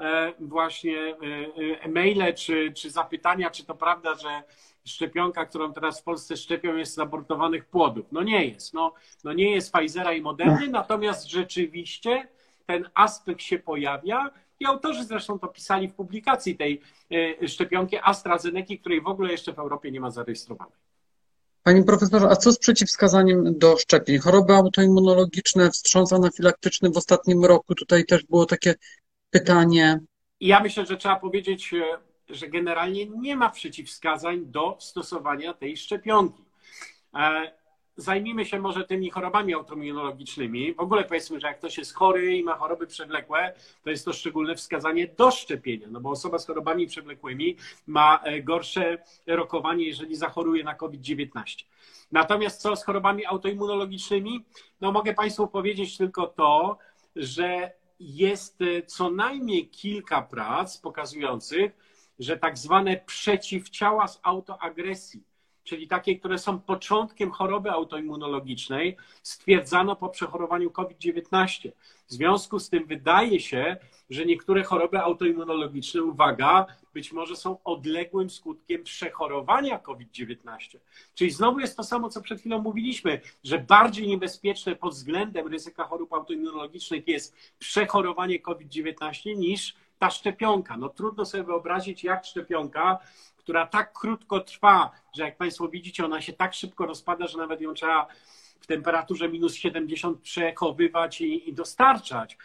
[0.00, 4.42] e, właśnie e, e, maile czy, czy zapytania, czy to prawda, że
[4.84, 8.06] szczepionka, którą teraz w Polsce szczepią, jest z abortowanych płodów.
[8.12, 8.74] No nie jest.
[8.74, 8.92] No,
[9.24, 12.28] no nie jest Pfizera i Moderny, natomiast rzeczywiście
[12.70, 14.30] ten aspekt się pojawia.
[14.60, 16.80] I autorzy zresztą to pisali w publikacji tej
[17.42, 20.74] e, szczepionki AstraZeneca, której w ogóle jeszcze w Europie nie ma zarejestrowanej.
[21.62, 24.18] Panie profesorze, a co z przeciwwskazaniem do szczepień?
[24.18, 28.74] Choroby autoimmunologiczne, wstrząs anafilaktyczny w ostatnim roku, tutaj też było takie
[29.30, 30.00] pytanie.
[30.40, 36.44] Ja myślę, że trzeba powiedzieć, e, że generalnie nie ma przeciwwskazań do stosowania tej szczepionki.
[38.00, 40.74] Zajmijmy się może tymi chorobami autoimmunologicznymi.
[40.74, 44.12] W ogóle powiedzmy, że jak ktoś jest chory i ma choroby przewlekłe, to jest to
[44.12, 50.16] szczególne wskazanie do szczepienia, no bo osoba z chorobami przewlekłymi ma e, gorsze rokowanie, jeżeli
[50.16, 51.28] zachoruje na COVID-19.
[52.12, 54.44] Natomiast co z chorobami autoimmunologicznymi?
[54.80, 56.78] No mogę Państwu powiedzieć tylko to,
[57.16, 61.72] że jest e, co najmniej kilka prac pokazujących,
[62.18, 65.29] że tak zwane przeciwciała z autoagresji
[65.70, 71.70] czyli takie, które są początkiem choroby autoimmunologicznej, stwierdzano po przechorowaniu COVID-19.
[72.08, 73.76] W związku z tym wydaje się,
[74.10, 80.78] że niektóre choroby autoimmunologiczne, uwaga, być może są odległym skutkiem przechorowania COVID-19.
[81.14, 85.84] Czyli znowu jest to samo, co przed chwilą mówiliśmy, że bardziej niebezpieczne pod względem ryzyka
[85.84, 90.76] chorób autoimmunologicznych jest przechorowanie COVID-19 niż ta szczepionka.
[90.76, 92.98] No trudno sobie wyobrazić, jak szczepionka
[93.50, 97.60] która tak krótko trwa, że jak Państwo widzicie, ona się tak szybko rozpada, że nawet
[97.60, 98.06] ją trzeba
[98.60, 102.36] w temperaturze minus 70 przechowywać i, i dostarczać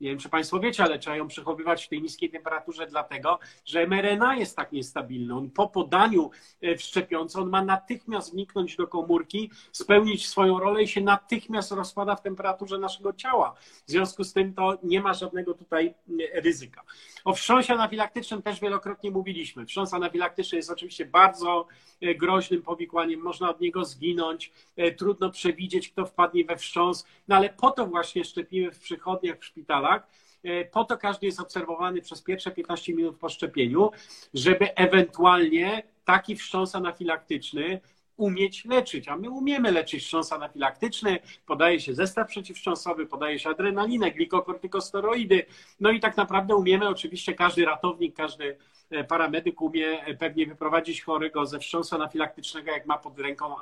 [0.00, 3.86] nie wiem, czy Państwo wiecie, ale trzeba ją przechowywać w tej niskiej temperaturze, dlatego że
[3.86, 5.36] mRNA jest tak niestabilny.
[5.36, 10.82] On po podaniu e, w szczepionce, on ma natychmiast wniknąć do komórki, spełnić swoją rolę
[10.82, 13.54] i się natychmiast rozpada w temperaturze naszego ciała.
[13.86, 16.82] W związku z tym to nie ma żadnego tutaj e, ryzyka.
[17.24, 19.66] O wstrząsie anafilaktycznym też wielokrotnie mówiliśmy.
[19.66, 21.66] Wstrząs anafilaktyczny jest oczywiście bardzo
[22.00, 24.52] e, groźnym powikłaniem, można od niego zginąć,
[24.96, 29.44] trudno przewidzieć, kto wpadnie we wstrząs, no ale po to właśnie szczepimy w przychodniach, w
[29.44, 33.90] szpitalach, e, po to każdy jest obserwowany przez pierwsze 15 minut po szczepieniu,
[34.34, 37.80] żeby ewentualnie taki wstrząs anafilaktyczny
[38.18, 44.10] umieć leczyć, a my umiemy leczyć wstrząs anafilaktyczny, podaje się zestaw przeciwwstrząsowy, podaje się adrenalinę,
[44.10, 45.46] glikokortykosteroidy,
[45.80, 48.56] no i tak naprawdę umiemy, oczywiście każdy ratownik, każdy
[48.90, 53.54] e, paramedyk umie pewnie wyprowadzić chorego ze wstrząsu anafilaktycznego, jak ma pod ręką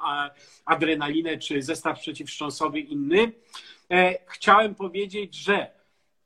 [0.64, 3.32] adrenalinę czy zestaw przeciwwstrząsowy inny.
[3.90, 5.75] E, chciałem powiedzieć, że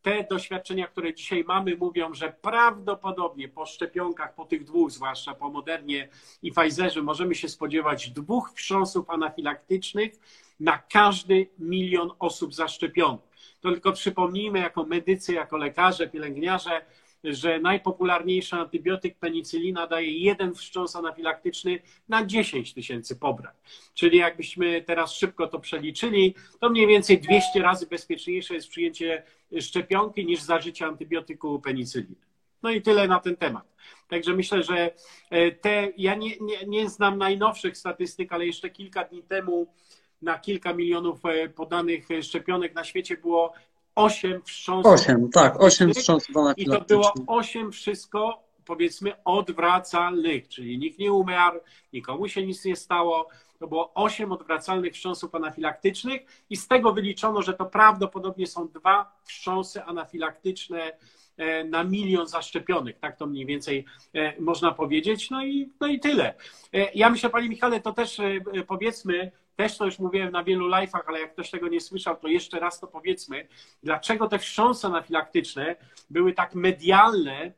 [0.02, 5.50] te doświadczenia, które dzisiaj mamy, mówią, że prawdopodobnie po szczepionkach, po tych dwóch, zwłaszcza po
[5.50, 6.08] Modernie
[6.42, 10.12] i Pfizerze, możemy się spodziewać dwóch wstrząsów anafilaktycznych
[10.60, 13.20] na każdy milion osób zaszczepionych.
[13.60, 16.84] To tylko przypomnijmy, jako medycy, jako lekarze, pielęgniarze,
[17.24, 21.78] że najpopularniejszy antybiotyk penicylina daje jeden wstrząs anafilaktyczny
[22.08, 23.54] na 10 tysięcy pobrań.
[23.94, 29.22] Czyli jakbyśmy teraz szybko to przeliczyli, to mniej więcej 200 razy bezpieczniejsze jest przyjęcie
[29.60, 32.30] szczepionki niż zażycie antybiotyku penicyliny.
[32.62, 33.74] No i tyle na ten temat.
[34.08, 34.90] Także myślę, że
[35.30, 39.74] e, te, ja nie, nie, nie znam najnowszych statystyk, ale jeszcze kilka dni temu
[40.22, 43.52] na kilka milionów e, podanych szczepionek na świecie było
[43.94, 44.92] osiem wstrząsów.
[44.92, 51.60] Osiem, tak, osiem wstrząsów I to było osiem wszystko, powiedzmy, odwracalnych, czyli nikt nie umarł,
[51.92, 53.28] nikomu się nic nie stało.
[53.58, 59.12] To było osiem odwracalnych wstrząsów anafilaktycznych i z tego wyliczono, że to prawdopodobnie są dwa
[59.24, 60.92] wstrząsy anafilaktyczne
[61.36, 62.98] e, na milion zaszczepionych.
[62.98, 65.30] Tak to mniej więcej e, można powiedzieć.
[65.30, 66.34] No i, no i tyle.
[66.72, 68.20] E, ja myślę, Panie Michale, to też
[68.66, 72.28] powiedzmy, też to już mówiłem na wielu live'ach, ale jak ktoś tego nie słyszał, to
[72.28, 73.48] jeszcze raz to powiedzmy,
[73.82, 75.76] dlaczego te wstrząsy anafilaktyczne
[76.10, 77.52] były tak medialne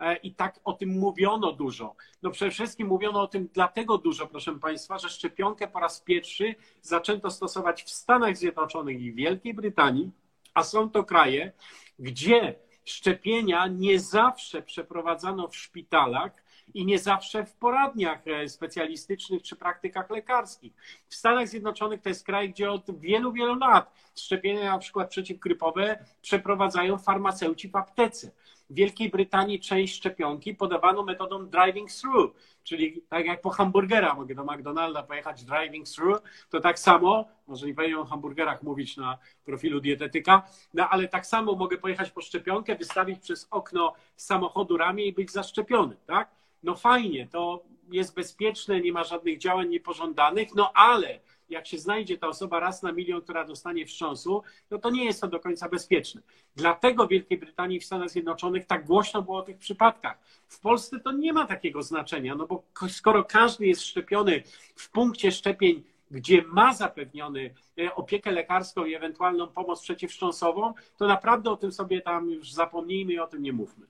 [0.00, 1.94] e, i tak o tym mówiono dużo.
[2.22, 6.54] No przede wszystkim mówiono o tym dlatego dużo, proszę Państwa, że szczepionkę po raz pierwszy
[6.82, 10.10] zaczęto stosować w Stanach Zjednoczonych i Wielkiej Brytanii,
[10.54, 11.52] a są to kraje,
[11.98, 19.56] gdzie szczepienia nie zawsze przeprowadzano w szpitalach, i nie zawsze w poradniach e, specjalistycznych czy
[19.56, 20.72] praktykach lekarskich.
[21.08, 26.04] W Stanach Zjednoczonych to jest kraj, gdzie od wielu, wielu lat szczepienia na przykład przeciwgrypowe
[26.22, 28.30] przeprowadzają farmaceuci w aptece.
[28.70, 34.34] W Wielkiej Brytanii część szczepionki podawano metodą driving through, czyli tak jak po hamburgera mogę
[34.34, 39.18] do McDonalda pojechać driving through, to tak samo, może nie powinienem o hamburgerach mówić na
[39.44, 40.42] profilu dietetyka,
[40.74, 45.32] no ale tak samo mogę pojechać po szczepionkę, wystawić przez okno samochodu ramię i być
[45.32, 46.28] zaszczepiony, tak?
[46.62, 52.18] No fajnie, to jest bezpieczne, nie ma żadnych działań niepożądanych, no ale jak się znajdzie
[52.18, 55.68] ta osoba raz na milion, która dostanie wstrząsu, no to nie jest to do końca
[55.68, 56.22] bezpieczne.
[56.56, 60.18] Dlatego w Wielkiej Brytanii i w Stanach Zjednoczonych tak głośno było o tych przypadkach.
[60.48, 64.42] W Polsce to nie ma takiego znaczenia, no bo skoro każdy jest szczepiony
[64.76, 71.50] w punkcie szczepień, gdzie ma zapewniony e, opiekę lekarską i ewentualną pomoc przeciwwstrząsową, to naprawdę
[71.50, 73.86] o tym sobie tam już zapomnijmy i o tym nie mówmy.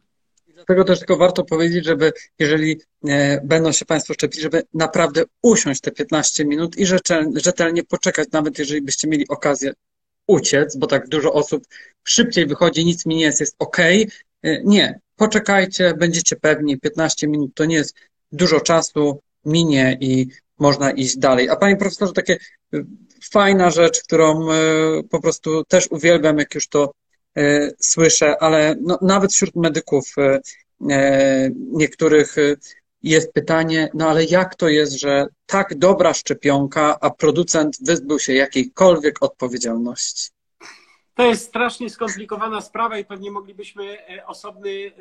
[0.55, 5.81] Dlatego też tylko warto powiedzieć, żeby jeżeli e, będą się Państwo szczepić, żeby naprawdę usiąść
[5.81, 6.87] te 15 minut i
[7.35, 9.73] rzetelnie poczekać, nawet jeżeli byście mieli okazję
[10.27, 11.65] uciec, bo tak dużo osób
[12.05, 13.79] szybciej wychodzi, nic mi nie jest, jest ok.
[13.79, 14.05] E,
[14.65, 17.97] nie, poczekajcie, będziecie pewni, 15 minut to nie jest
[18.33, 20.29] dużo czasu, minie i
[20.59, 21.49] można iść dalej.
[21.49, 22.39] A Panie Profesorze, takie
[22.75, 22.79] e,
[23.33, 24.47] fajna rzecz, którą
[25.11, 26.93] po prostu też uwielbiam, jak już to
[27.81, 30.41] słyszę, ale no, nawet wśród medyków e,
[30.91, 32.37] e, niektórych
[33.03, 38.35] jest pytanie, no ale jak to jest, że tak dobra szczepionka, a producent wyzbył się
[38.35, 40.36] jakiejkolwiek odpowiedzialności?
[41.17, 44.93] To jest strasznie skomplikowana sprawa i pewnie moglibyśmy e, osobny e,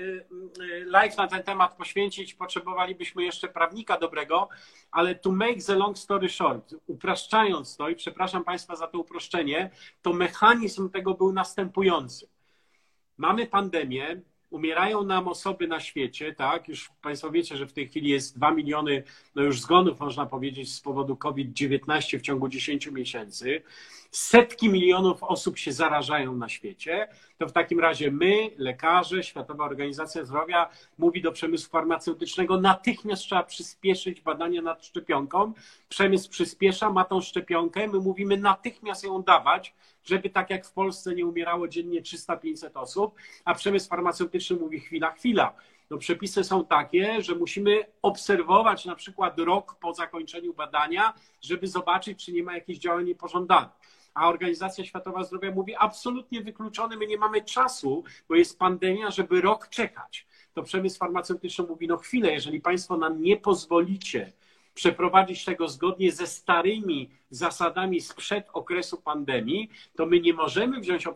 [0.63, 2.33] e, live na ten temat poświęcić.
[2.33, 4.49] Potrzebowalibyśmy jeszcze prawnika dobrego,
[4.91, 9.69] ale to make the long story short, upraszczając to i przepraszam Państwa za to uproszczenie,
[10.01, 12.27] to mechanizm tego był następujący.
[13.17, 16.67] Mamy pandemię, umierają nam osoby na świecie, tak?
[16.67, 19.03] Już Państwo wiecie, że w tej chwili jest 2 miliony
[19.35, 23.61] no już zgonów, można powiedzieć, z powodu COVID-19 w ciągu 10 miesięcy.
[24.15, 27.07] Setki milionów osób się zarażają na świecie.
[27.37, 33.43] To w takim razie my, lekarze, Światowa Organizacja Zdrowia mówi do przemysłu farmaceutycznego, natychmiast trzeba
[33.43, 35.53] przyspieszyć badania nad szczepionką.
[35.89, 39.73] Przemysł przyspiesza, ma tą szczepionkę, my mówimy natychmiast ją dawać,
[40.03, 45.11] żeby tak jak w Polsce nie umierało dziennie 300-500 osób, a przemysł farmaceutyczny mówi chwila,
[45.11, 45.53] chwila.
[45.89, 52.25] No przepisy są takie, że musimy obserwować na przykład rok po zakończeniu badania, żeby zobaczyć,
[52.25, 53.69] czy nie ma jakichś działań niepożądanych.
[54.15, 59.41] A Organizacja Światowa Zdrowia mówi absolutnie wykluczony, my nie mamy czasu, bo jest pandemia, żeby
[59.41, 60.27] rok czekać.
[60.53, 64.33] To przemysł farmaceutyczny mówi, no chwilę, jeżeli Państwo nam nie pozwolicie
[64.75, 71.07] przeprowadzić tego zgodnie ze starymi zasadami sprzed okresu pandemii, to my nie możemy wziąć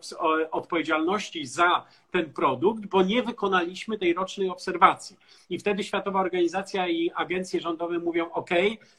[0.50, 5.16] odpowiedzialności za ten produkt, bo nie wykonaliśmy tej rocznej obserwacji.
[5.50, 8.50] I wtedy Światowa Organizacja i agencje rządowe mówią: OK,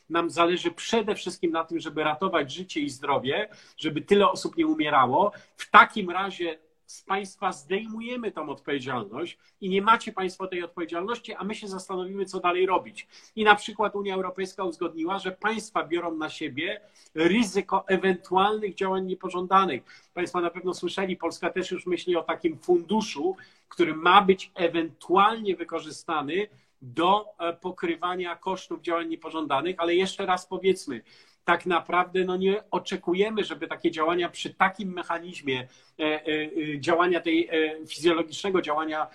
[0.09, 4.67] nam zależy przede wszystkim na tym, żeby ratować życie i zdrowie, żeby tyle osób nie
[4.67, 5.31] umierało.
[5.57, 6.59] W takim razie
[6.91, 12.25] z Państwa zdejmujemy tą odpowiedzialność i nie macie Państwo tej odpowiedzialności, a my się zastanowimy,
[12.25, 13.07] co dalej robić.
[13.35, 16.81] I na przykład Unia Europejska uzgodniła, że państwa biorą na siebie
[17.15, 19.83] ryzyko ewentualnych działań niepożądanych.
[20.13, 23.35] Państwo na pewno słyszeli, Polska też już myśli o takim funduszu,
[23.67, 26.47] który ma być ewentualnie wykorzystany
[26.81, 31.01] do e, pokrywania kosztów działań niepożądanych, ale jeszcze raz powiedzmy,
[31.45, 35.67] tak naprawdę no nie oczekujemy, żeby takie działania przy takim mechanizmie
[35.99, 37.49] e, e, działania tej
[37.87, 39.07] fizjologicznego działania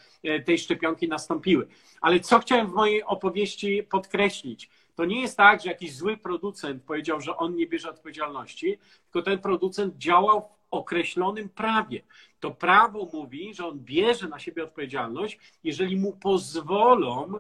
[0.45, 1.67] tej szczepionki nastąpiły.
[2.01, 6.83] Ale co chciałem w mojej opowieści podkreślić, to nie jest tak, że jakiś zły producent
[6.83, 12.03] powiedział, że on nie bierze odpowiedzialności, tylko ten producent działał w określonym prawie.
[12.41, 17.33] To prawo mówi, że on bierze na siebie odpowiedzialność, jeżeli mu pozwolą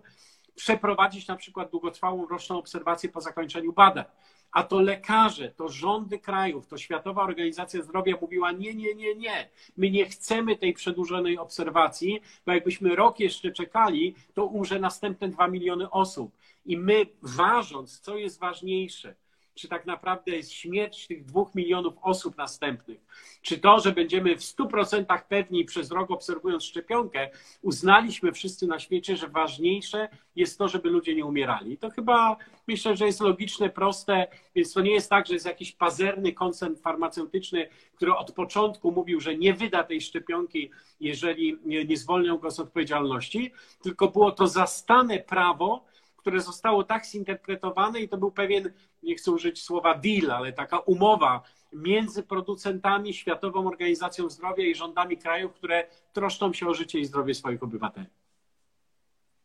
[0.54, 4.04] przeprowadzić na przykład długotrwałą roczną obserwację po zakończeniu badań.
[4.52, 9.48] A to lekarze, to rządy krajów, to Światowa Organizacja Zdrowia mówiła: nie, nie, nie, nie.
[9.76, 15.48] My nie chcemy tej przedłużonej obserwacji, bo jakbyśmy rok jeszcze czekali, to umrze następne dwa
[15.48, 16.32] miliony osób.
[16.66, 19.14] I my, ważąc, co jest ważniejsze,
[19.56, 23.06] czy tak naprawdę jest śmierć tych dwóch milionów osób następnych,
[23.42, 27.30] czy to, że będziemy w stu procentach pewni przez rok obserwując szczepionkę,
[27.62, 31.78] uznaliśmy wszyscy na świecie, że ważniejsze jest to, żeby ludzie nie umierali.
[31.78, 32.36] To chyba
[32.68, 36.76] myślę, że jest logiczne, proste, więc to nie jest tak, że jest jakiś pazerny koncern
[36.76, 42.60] farmaceutyczny, który od początku mówił, że nie wyda tej szczepionki, jeżeli nie zwolnią go z
[42.60, 45.84] odpowiedzialności, tylko było to zastane prawo,
[46.26, 50.78] które zostało tak zinterpretowane i to był pewien, nie chcę użyć słowa deal, ale taka
[50.78, 57.04] umowa między producentami, Światową Organizacją Zdrowia i rządami krajów, które troszczą się o życie i
[57.04, 58.06] zdrowie swoich obywateli.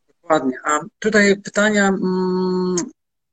[0.08, 0.58] Dokładnie.
[0.66, 2.76] A tutaj pytania mm,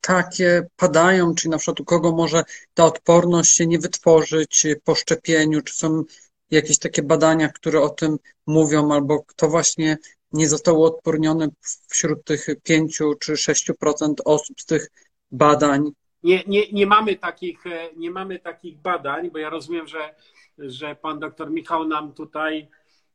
[0.01, 5.63] takie padają, czy na przykład u kogo może ta odporność się nie wytworzyć po szczepieniu,
[5.63, 6.05] czy są
[6.51, 9.97] jakieś takie badania, które o tym mówią, albo kto właśnie
[10.33, 11.49] nie zostało odpornione
[11.89, 14.89] wśród tych 5 czy 6% osób z tych
[15.31, 15.85] badań?
[16.23, 20.15] Nie, nie, nie, mamy takich, e, nie mamy takich badań, bo ja rozumiem, że,
[20.59, 22.69] że pan doktor Michał nam tutaj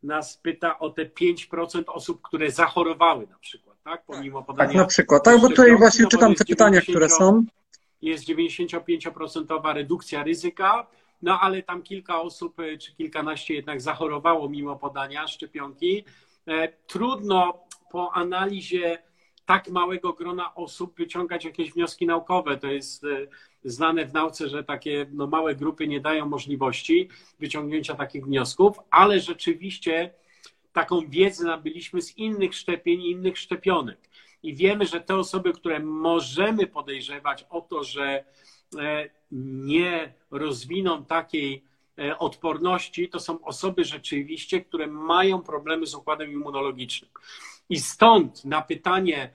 [0.03, 4.05] nas pyta o te 5% osób, które zachorowały na przykład, tak?
[4.05, 4.69] Pomimo tak, podania.
[4.69, 5.23] Tak, na przykład.
[5.23, 7.45] Tak, bo tutaj właśnie czytam te pytania, które są.
[8.01, 10.87] Jest 95% redukcja ryzyka,
[11.21, 16.03] no ale tam kilka osób, e, czy kilkanaście jednak zachorowało mimo podania szczepionki.
[16.47, 19.03] E, trudno po analizie
[19.45, 22.57] tak małego grona osób wyciągać jakieś wnioski naukowe.
[22.57, 23.07] To jest e,
[23.63, 29.19] znane w nauce, że takie no, małe grupy nie dają możliwości wyciągnięcia takich wniosków, ale
[29.19, 30.13] rzeczywiście
[30.73, 34.09] taką wiedzę nabyliśmy z innych szczepień i innych szczepionek.
[34.43, 38.23] I wiemy, że te osoby, które możemy podejrzewać o to, że
[38.79, 41.63] e, nie rozwiną takiej
[42.19, 47.11] odporności to są osoby rzeczywiście, które mają problemy z układem immunologicznym.
[47.69, 49.33] I stąd na pytanie,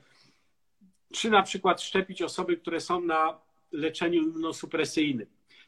[1.13, 3.39] czy na przykład szczepić osoby, które są na
[3.73, 5.27] leczeniu immunosupresyjnym,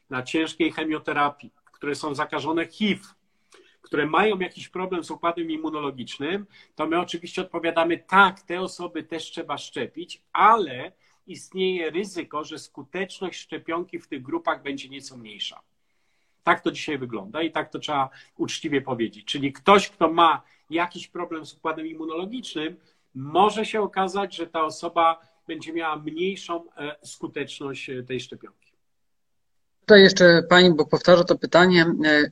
[0.09, 3.01] na ciężkiej chemioterapii, które są zakażone HIV,
[3.81, 9.23] które mają jakiś problem z układem immunologicznym, to my oczywiście odpowiadamy tak, te osoby też
[9.23, 10.91] trzeba szczepić, ale
[11.27, 15.61] istnieje ryzyko, że skuteczność szczepionki w tych grupach będzie nieco mniejsza.
[16.43, 19.25] Tak to dzisiaj wygląda i tak to trzeba uczciwie powiedzieć.
[19.25, 22.77] Czyli ktoś, kto ma jakiś problem z układem immunologicznym,
[23.15, 28.71] może się okazać, że ta osoba będzie miała mniejszą e, skuteczność e, tej szczepionki.
[29.79, 31.85] Tutaj jeszcze pani, bo powtarza to pytanie.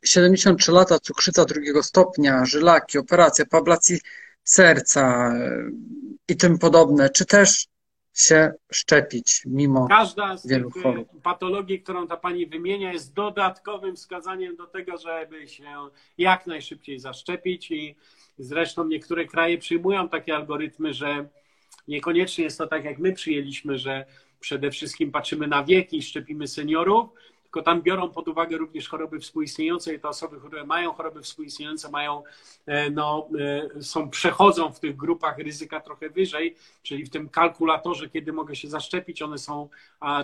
[0.05, 3.99] 73 e, lata, cukrzyca drugiego stopnia, żylaki, operacja, po ablacji
[4.43, 5.33] serca
[6.27, 7.09] i tym podobne.
[7.09, 7.67] Czy też
[8.13, 11.21] się szczepić mimo Każda z wielu tych chorób.
[11.23, 15.63] patologii, którą ta pani wymienia, jest dodatkowym wskazaniem do tego, żeby się
[16.17, 17.95] jak najszybciej zaszczepić i
[18.39, 21.27] zresztą niektóre kraje przyjmują takie algorytmy, że
[21.87, 24.05] niekoniecznie jest to tak, jak my przyjęliśmy, że
[24.39, 27.09] przede wszystkim patrzymy na wieki i szczepimy seniorów,
[27.49, 31.89] tylko tam biorą pod uwagę również choroby współistniejące i te osoby, które mają choroby współistniejące,
[31.89, 32.23] mają,
[32.65, 33.29] e, no,
[33.77, 38.55] e, są, przechodzą w tych grupach ryzyka trochę wyżej, czyli w tym kalkulatorze, kiedy mogę
[38.55, 39.69] się zaszczepić, one są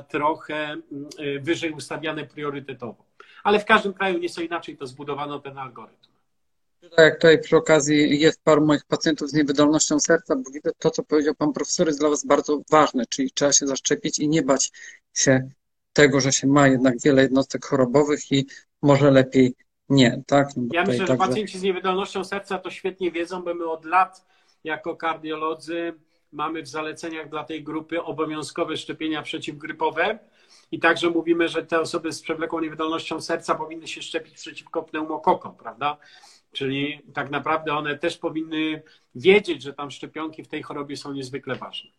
[0.09, 0.83] trochę mm,
[1.17, 3.05] e, wyżej ustawiane priorytetowo.
[3.43, 6.09] Ale w każdym kraju nieco inaczej to zbudowano ten algorytm.
[6.97, 11.03] Jak tutaj przy okazji jest paru moich pacjentów z niewydolnością serca, bo widzę to, co
[11.03, 14.71] powiedział pan profesor, jest dla was bardzo ważne, czyli trzeba się zaszczepić i nie bać
[15.13, 15.49] się
[15.95, 18.45] tego, że się ma jednak wiele jednostek chorobowych i
[18.81, 19.55] może lepiej
[19.89, 20.47] nie, tak?
[20.57, 21.13] No ja myślę, także...
[21.13, 24.25] że pacjenci z niewydolnością serca to świetnie wiedzą, bo my od lat
[24.63, 25.93] jako kardiolodzy
[26.31, 30.19] mamy w zaleceniach dla tej grupy obowiązkowe szczepienia przeciwgrypowe
[30.71, 35.55] i także mówimy, że te osoby z przewlekłą niewydolnością serca powinny się szczepić przeciwko pneumokokom,
[35.55, 35.97] prawda?
[36.51, 38.81] Czyli tak naprawdę one też powinny
[39.15, 41.91] wiedzieć, że tam szczepionki w tej chorobie są niezwykle ważne.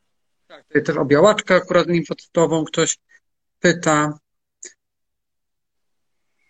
[0.46, 2.98] Tak, tutaj też o białaczkę akurat limfocytową ktoś
[3.60, 4.18] pyta.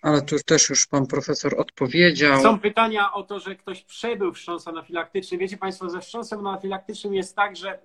[0.03, 2.43] Ale tu też już pan profesor odpowiedział.
[2.43, 5.39] Są pytania o to, że ktoś przebył wstrząs anafilaktyczny.
[5.39, 7.79] Wiecie państwo, ze wstrząsem anafilaktycznym jest tak, że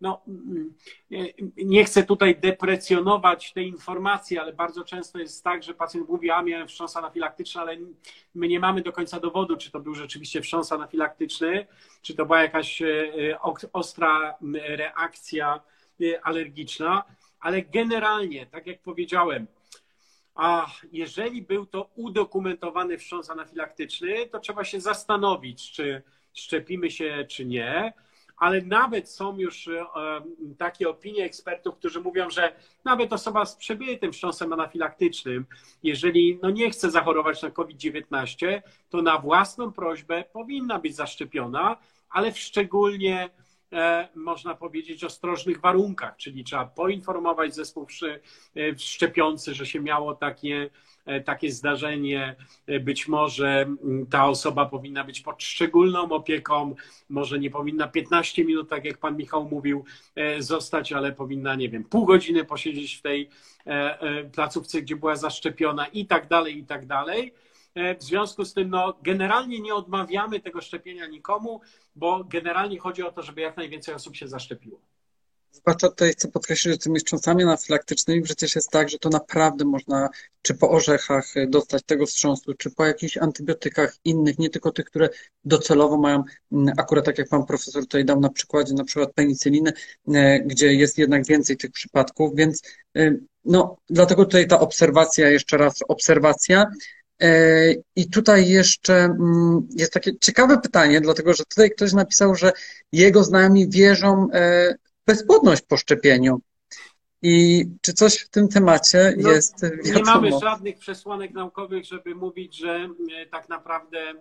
[0.00, 0.22] no,
[1.56, 6.42] nie chcę tutaj deprecjonować tej informacji, ale bardzo często jest tak, że pacjent mówi, a
[6.42, 7.76] miałem wstrząs anafilaktyczny, ale
[8.34, 11.66] my nie mamy do końca dowodu, czy to był rzeczywiście wstrząs anafilaktyczny,
[12.02, 12.88] czy to była jakaś e,
[13.72, 15.60] ostra reakcja
[16.00, 17.04] e, alergiczna,
[17.40, 19.46] ale generalnie, tak jak powiedziałem,
[20.34, 26.02] a jeżeli był to udokumentowany wstrząs anafilaktyczny, to trzeba się zastanowić, czy
[26.34, 27.92] szczepimy się, czy nie.
[28.36, 29.86] Ale nawet są już e,
[30.58, 32.52] takie opinie ekspertów, którzy mówią, że
[32.84, 35.46] nawet osoba z przebytym wstrząsem anafilaktycznym,
[35.82, 41.76] jeżeli no nie chce zachorować na COVID-19, to na własną prośbę powinna być zaszczepiona,
[42.10, 43.30] ale w szczególnie
[44.14, 47.86] można powiedzieć, ostrożnych warunkach, czyli trzeba poinformować zespół
[48.56, 50.70] e, szczepiący, że się miało takie,
[51.06, 52.36] e, takie zdarzenie.
[52.80, 53.66] Być może
[54.10, 56.74] ta osoba powinna być pod szczególną opieką,
[57.08, 59.84] może nie powinna 15 minut, tak jak pan Michał mówił,
[60.38, 63.28] zostać, ale powinna, nie wiem, pół godziny posiedzieć w tej
[64.32, 67.34] placówce, gdzie była zaszczepiona i tak dalej, i tak dalej.
[67.74, 71.60] E, w związku z tym, no, generalnie nie odmawiamy tego szczepienia nikomu,
[71.96, 74.80] bo generalnie chodzi o to, żeby jak najwięcej osób się zaszczepiło.
[75.52, 80.08] Zwłaszcza tutaj chcę podkreślić, że tymi wstrząsami anafilaktycznymi przecież jest tak, że to naprawdę można
[80.42, 85.08] czy po orzechach dostać tego wstrząsu, czy po jakichś antybiotykach innych, nie tylko tych, które
[85.44, 89.72] docelowo mają, mm, akurat tak jak pan profesor tutaj dał na przykładzie na przykład penicyliny,
[90.14, 92.62] e, gdzie jest jednak więcej tych przypadków, więc
[92.96, 93.14] e,
[93.44, 96.66] no, dlatego tutaj ta obserwacja, jeszcze raz obserwacja,
[97.96, 102.52] I tutaj jeszcze mm, jest takie ciekawe pytanie, dlatego że tutaj ktoś napisał, że
[102.92, 106.40] jego znajomi wierzą e, w bezpłodność po szczepieniu.
[107.22, 109.98] I czy coś w tym temacie no, jest wiadomo?
[109.98, 112.88] Nie mamy żadnych przesłanek naukowych, żeby mówić, że
[113.22, 114.14] e, tak naprawdę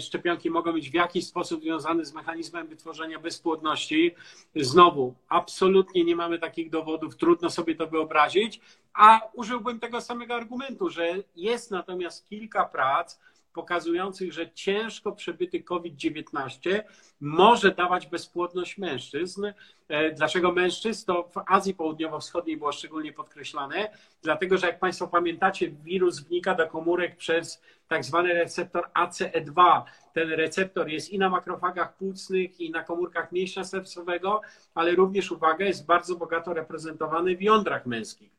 [0.00, 4.14] szczepionki mogą być w jakiś sposób związane z mechanizmem wytworzenia bezpłodności.
[4.56, 8.60] Znowu, absolutnie nie mamy takich dowodów, trudno sobie to wyobrazić.
[8.94, 13.18] A użyłbym tego samego argumentu, że jest natomiast kilka prac
[13.52, 16.82] pokazujących, że ciężko przebyty COVID-19
[17.20, 19.46] może dawać bezpłodność mężczyzn.
[19.88, 21.06] E, dlaczego mężczyzn?
[21.06, 23.90] To w Azji Południowo-Wschodniej było szczególnie podkreślane,
[24.22, 29.82] dlatego że jak Państwo pamiętacie, wirus wnika do komórek przez tak zwany receptor ACE2.
[30.12, 34.40] Ten receptor jest i na makrofagach płucnych, i na komórkach mięśnia sercowego,
[34.74, 38.30] ale również, uwaga, jest bardzo bogato reprezentowany w jądrach męskich.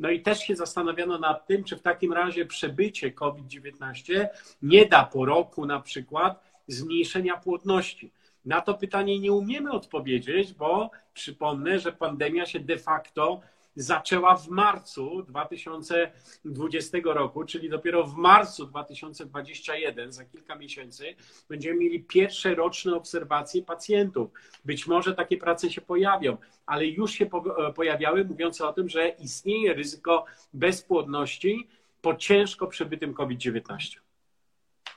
[0.00, 4.28] No i też się zastanawiano nad tym, czy w takim razie przebycie COVID-19
[4.62, 8.12] nie da po roku na przykład zmniejszenia płodności.
[8.44, 13.40] Na to pytanie nie umiemy odpowiedzieć, bo przypomnę, że pandemia się de facto
[13.76, 21.14] zaczęła w marcu 2020 roku, czyli dopiero w marcu 2021, za kilka miesięcy,
[21.48, 24.30] będziemy mieli pierwsze roczne obserwacje pacjentów.
[24.64, 27.30] Być może takie prace się pojawią, ale już się
[27.74, 31.68] pojawiały, mówiące o tym, że istnieje ryzyko bezpłodności
[32.02, 34.09] po ciężko przebytym COVID-19.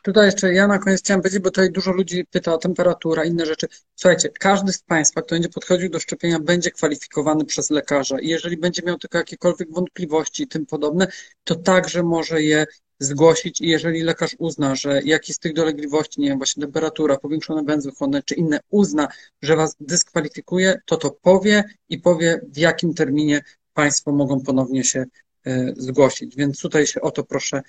[0.04, 3.46] Tutaj jeszcze ja na koniec chciałem powiedzieć, bo tutaj dużo ludzi pyta o temperaturę, inne
[3.46, 3.68] rzeczy.
[3.96, 8.58] Słuchajcie, każdy z Państwa, kto będzie podchodził do szczepienia, będzie kwalifikowany przez lekarza i jeżeli
[8.58, 11.08] będzie miał tylko jakiekolwiek wątpliwości i tym podobne,
[11.44, 12.66] to także może je
[13.00, 17.64] zgłosić i jeżeli lekarz uzna, że jakiś z tych dolegliwości, nie wiem, właśnie temperatura, powiększone
[17.64, 19.08] węzły chłonne czy inne uzna,
[19.42, 23.42] że Was dyskwalifikuje, to to powie i powie w jakim terminie
[23.74, 25.06] Państwo mogą ponownie się
[25.46, 26.36] e, zgłosić.
[26.36, 27.62] Więc tutaj się o to proszę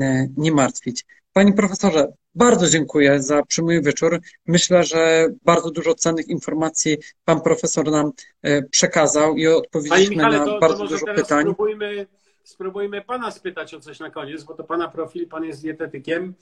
[0.00, 1.04] e, nie martwić.
[1.36, 4.20] Panie profesorze, bardzo dziękuję za przyjemny wieczór.
[4.46, 8.12] Myślę, że bardzo dużo cennych informacji pan profesor nam
[8.42, 11.42] e, przekazał i odpowiedzieliśmy Michale, na to, bardzo to dużo pytań.
[11.42, 12.06] Spróbujmy,
[12.44, 16.34] spróbujmy pana spytać o coś na koniec, bo to pana profil, pan jest dietetykiem.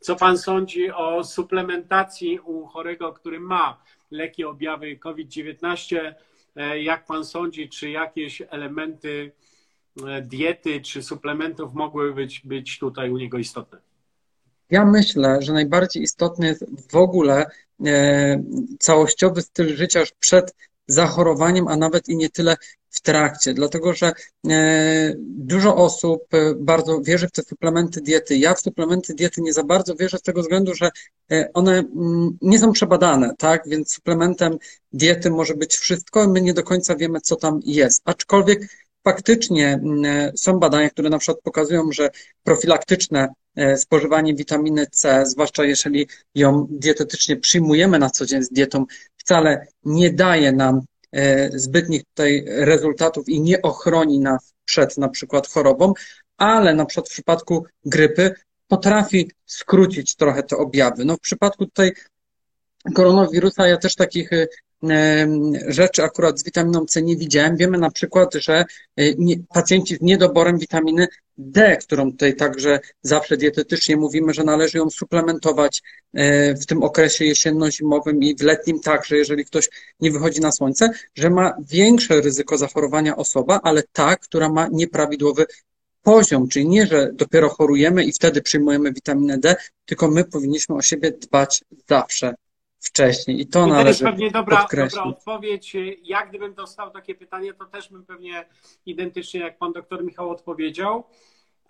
[0.00, 6.14] Co pan sądzi o suplementacji u chorego, który ma lekkie objawy COVID-19?
[6.56, 9.32] E, jak pan sądzi, czy jakieś elementy
[10.06, 13.93] e, diety czy suplementów mogły być, być tutaj u niego istotne?
[14.70, 17.46] Ja myślę, że najbardziej istotny jest w ogóle
[17.86, 18.42] e,
[18.78, 20.54] całościowy styl życia już przed
[20.86, 22.56] zachorowaniem, a nawet i nie tyle
[22.90, 24.12] w trakcie, dlatego że
[24.48, 28.36] e, dużo osób e, bardzo wierzy w te suplementy diety.
[28.36, 30.90] Ja w suplementy diety nie za bardzo wierzę z tego względu, że
[31.54, 33.62] one mm, nie są przebadane, tak?
[33.68, 34.58] Więc suplementem
[34.92, 38.02] diety może być wszystko, my nie do końca wiemy, co tam jest.
[38.04, 38.68] Aczkolwiek
[39.04, 42.10] faktycznie mm, są badania, które na przykład pokazują, że
[42.42, 43.28] profilaktyczne
[43.76, 48.84] spożywanie witaminy C, zwłaszcza jeżeli ją dietetycznie przyjmujemy na co dzień z dietą,
[49.16, 50.80] wcale nie daje nam
[51.14, 55.92] E, zbytnich tutaj rezultatów i nie ochroni nas przed na przykład chorobą,
[56.36, 58.34] ale na przykład w przypadku grypy
[58.68, 61.04] potrafi skrócić trochę te objawy.
[61.04, 61.92] No w przypadku tutaj
[62.94, 64.46] koronawirusa ja też takich e,
[65.68, 67.56] rzeczy akurat z witaminą C nie widziałem.
[67.56, 68.64] Wiemy na przykład, że
[68.96, 69.04] e,
[69.54, 71.08] pacjenci z niedoborem witaminy
[71.38, 75.82] D, którą tutaj także zawsze dietetycznie mówimy, że należy ją suplementować
[76.14, 79.68] e, w tym okresie jesienno-zimowym i w letnim także, jeżeli ktoś
[80.00, 85.46] nie wychodzi na słońce, że ma większe ryzyko zachorowania osoba, ale ta, która ma nieprawidłowy
[86.02, 89.56] poziom, czyli nie, że dopiero chorujemy i wtedy przyjmujemy witaminę D,
[89.86, 92.34] tylko my powinniśmy o siebie dbać zawsze
[92.84, 93.40] wcześniej.
[93.40, 94.94] I to I należy to jest pewnie dobra, podkreślić.
[94.94, 95.76] dobra odpowiedź.
[96.02, 98.46] Ja gdybym dostał takie pytanie, to też bym pewnie
[98.86, 101.04] identycznie jak pan doktor Michał odpowiedział.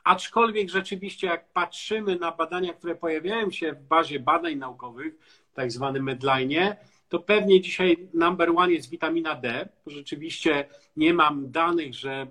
[0.05, 5.15] Aczkolwiek rzeczywiście, jak patrzymy na badania, które pojawiają się w bazie badań naukowych,
[5.55, 6.77] tak zwanym Medline,
[7.09, 9.69] to pewnie dzisiaj number one jest witamina D.
[9.87, 12.27] Rzeczywiście nie mam danych, że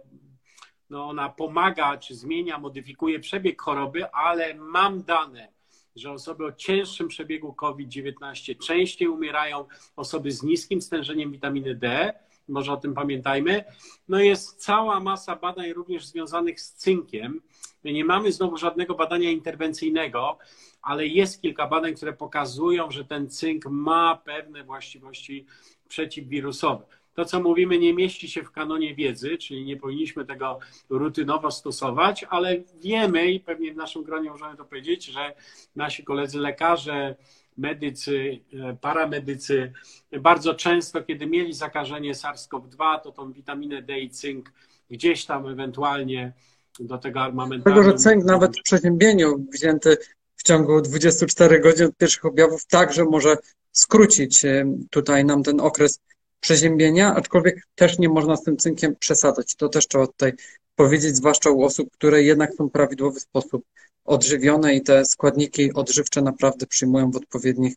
[0.89, 5.52] no ona pomaga, czy zmienia, modyfikuje przebieg choroby, ale mam dane,
[5.95, 9.65] że osoby o cięższym przebiegu COVID-19 częściej umierają,
[9.95, 12.13] osoby z niskim stężeniem witaminy D,
[12.47, 13.63] może o tym pamiętajmy.
[14.07, 17.41] No jest cała masa badań również związanych z cynkiem.
[17.83, 20.37] My nie mamy znowu żadnego badania interwencyjnego,
[20.81, 25.45] ale jest kilka badań, które pokazują, że ten cynk ma pewne właściwości
[25.87, 26.85] przeciwwirusowe.
[27.13, 30.59] To, co mówimy, nie mieści się w kanonie wiedzy, czyli nie powinniśmy tego
[30.89, 35.33] rutynowo stosować, ale wiemy i pewnie w naszym gronie możemy to powiedzieć, że
[35.75, 37.15] nasi koledzy lekarze,
[37.57, 39.73] medycy, e, paramedycy
[40.21, 44.51] bardzo często, kiedy mieli zakażenie SARS-CoV-2, to tą witaminę D i cynk
[44.89, 46.33] gdzieś tam ewentualnie
[46.79, 47.63] do tego armamentu.
[47.63, 49.97] Dlatego, że cynk nawet w przeziębieniu wzięty
[50.35, 53.37] w ciągu 24 godzin od pierwszych objawów także może
[53.71, 55.99] skrócić e, tutaj nam ten okres
[56.43, 59.55] przeziębienia, aczkolwiek też nie można z tym cynkiem przesadzać.
[59.55, 60.33] To też trzeba tutaj
[60.75, 63.65] powiedzieć, zwłaszcza u osób, które jednak są w prawidłowy sposób
[64.05, 67.75] odżywione i te składniki odżywcze naprawdę przyjmują w odpowiednich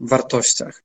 [0.00, 0.82] wartościach.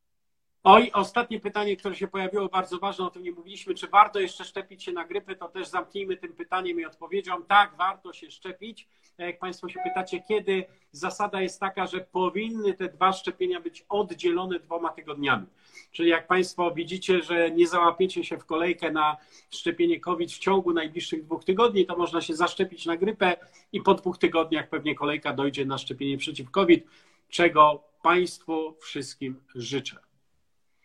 [0.64, 3.74] Oj, ostatnie pytanie, które się pojawiło, bardzo ważne, o tym nie mówiliśmy.
[3.74, 5.36] Czy warto jeszcze szczepić się na grypę?
[5.36, 7.44] To też zamknijmy tym pytaniem i odpowiedzią.
[7.44, 8.88] Tak, warto się szczepić.
[9.18, 14.60] Jak Państwo się pytacie, kiedy, zasada jest taka, że powinny te dwa szczepienia być oddzielone
[14.60, 15.46] dwoma tygodniami.
[15.92, 19.18] Czyli jak Państwo widzicie, że nie załapiecie się w kolejkę na
[19.50, 23.38] szczepienie COVID w ciągu najbliższych dwóch tygodni, to można się zaszczepić na grypę
[23.72, 26.86] i po dwóch tygodniach pewnie kolejka dojdzie na szczepienie przeciw COVID,
[27.30, 29.98] czego Państwu wszystkim życzę.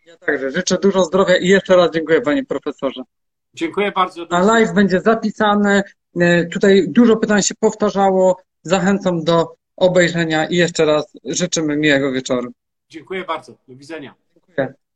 [0.05, 3.01] Ja także życzę dużo zdrowia i jeszcze raz dziękuję Panie Profesorze.
[3.53, 4.27] Dziękuję bardzo.
[4.29, 5.81] A live będzie zapisany.
[6.19, 8.41] E, tutaj dużo pytań się powtarzało.
[8.63, 12.51] Zachęcam do obejrzenia i jeszcze raz życzymy miłego wieczoru.
[12.89, 13.57] Dziękuję bardzo.
[13.67, 14.15] Do widzenia.
[14.59, 14.88] Dziękuję.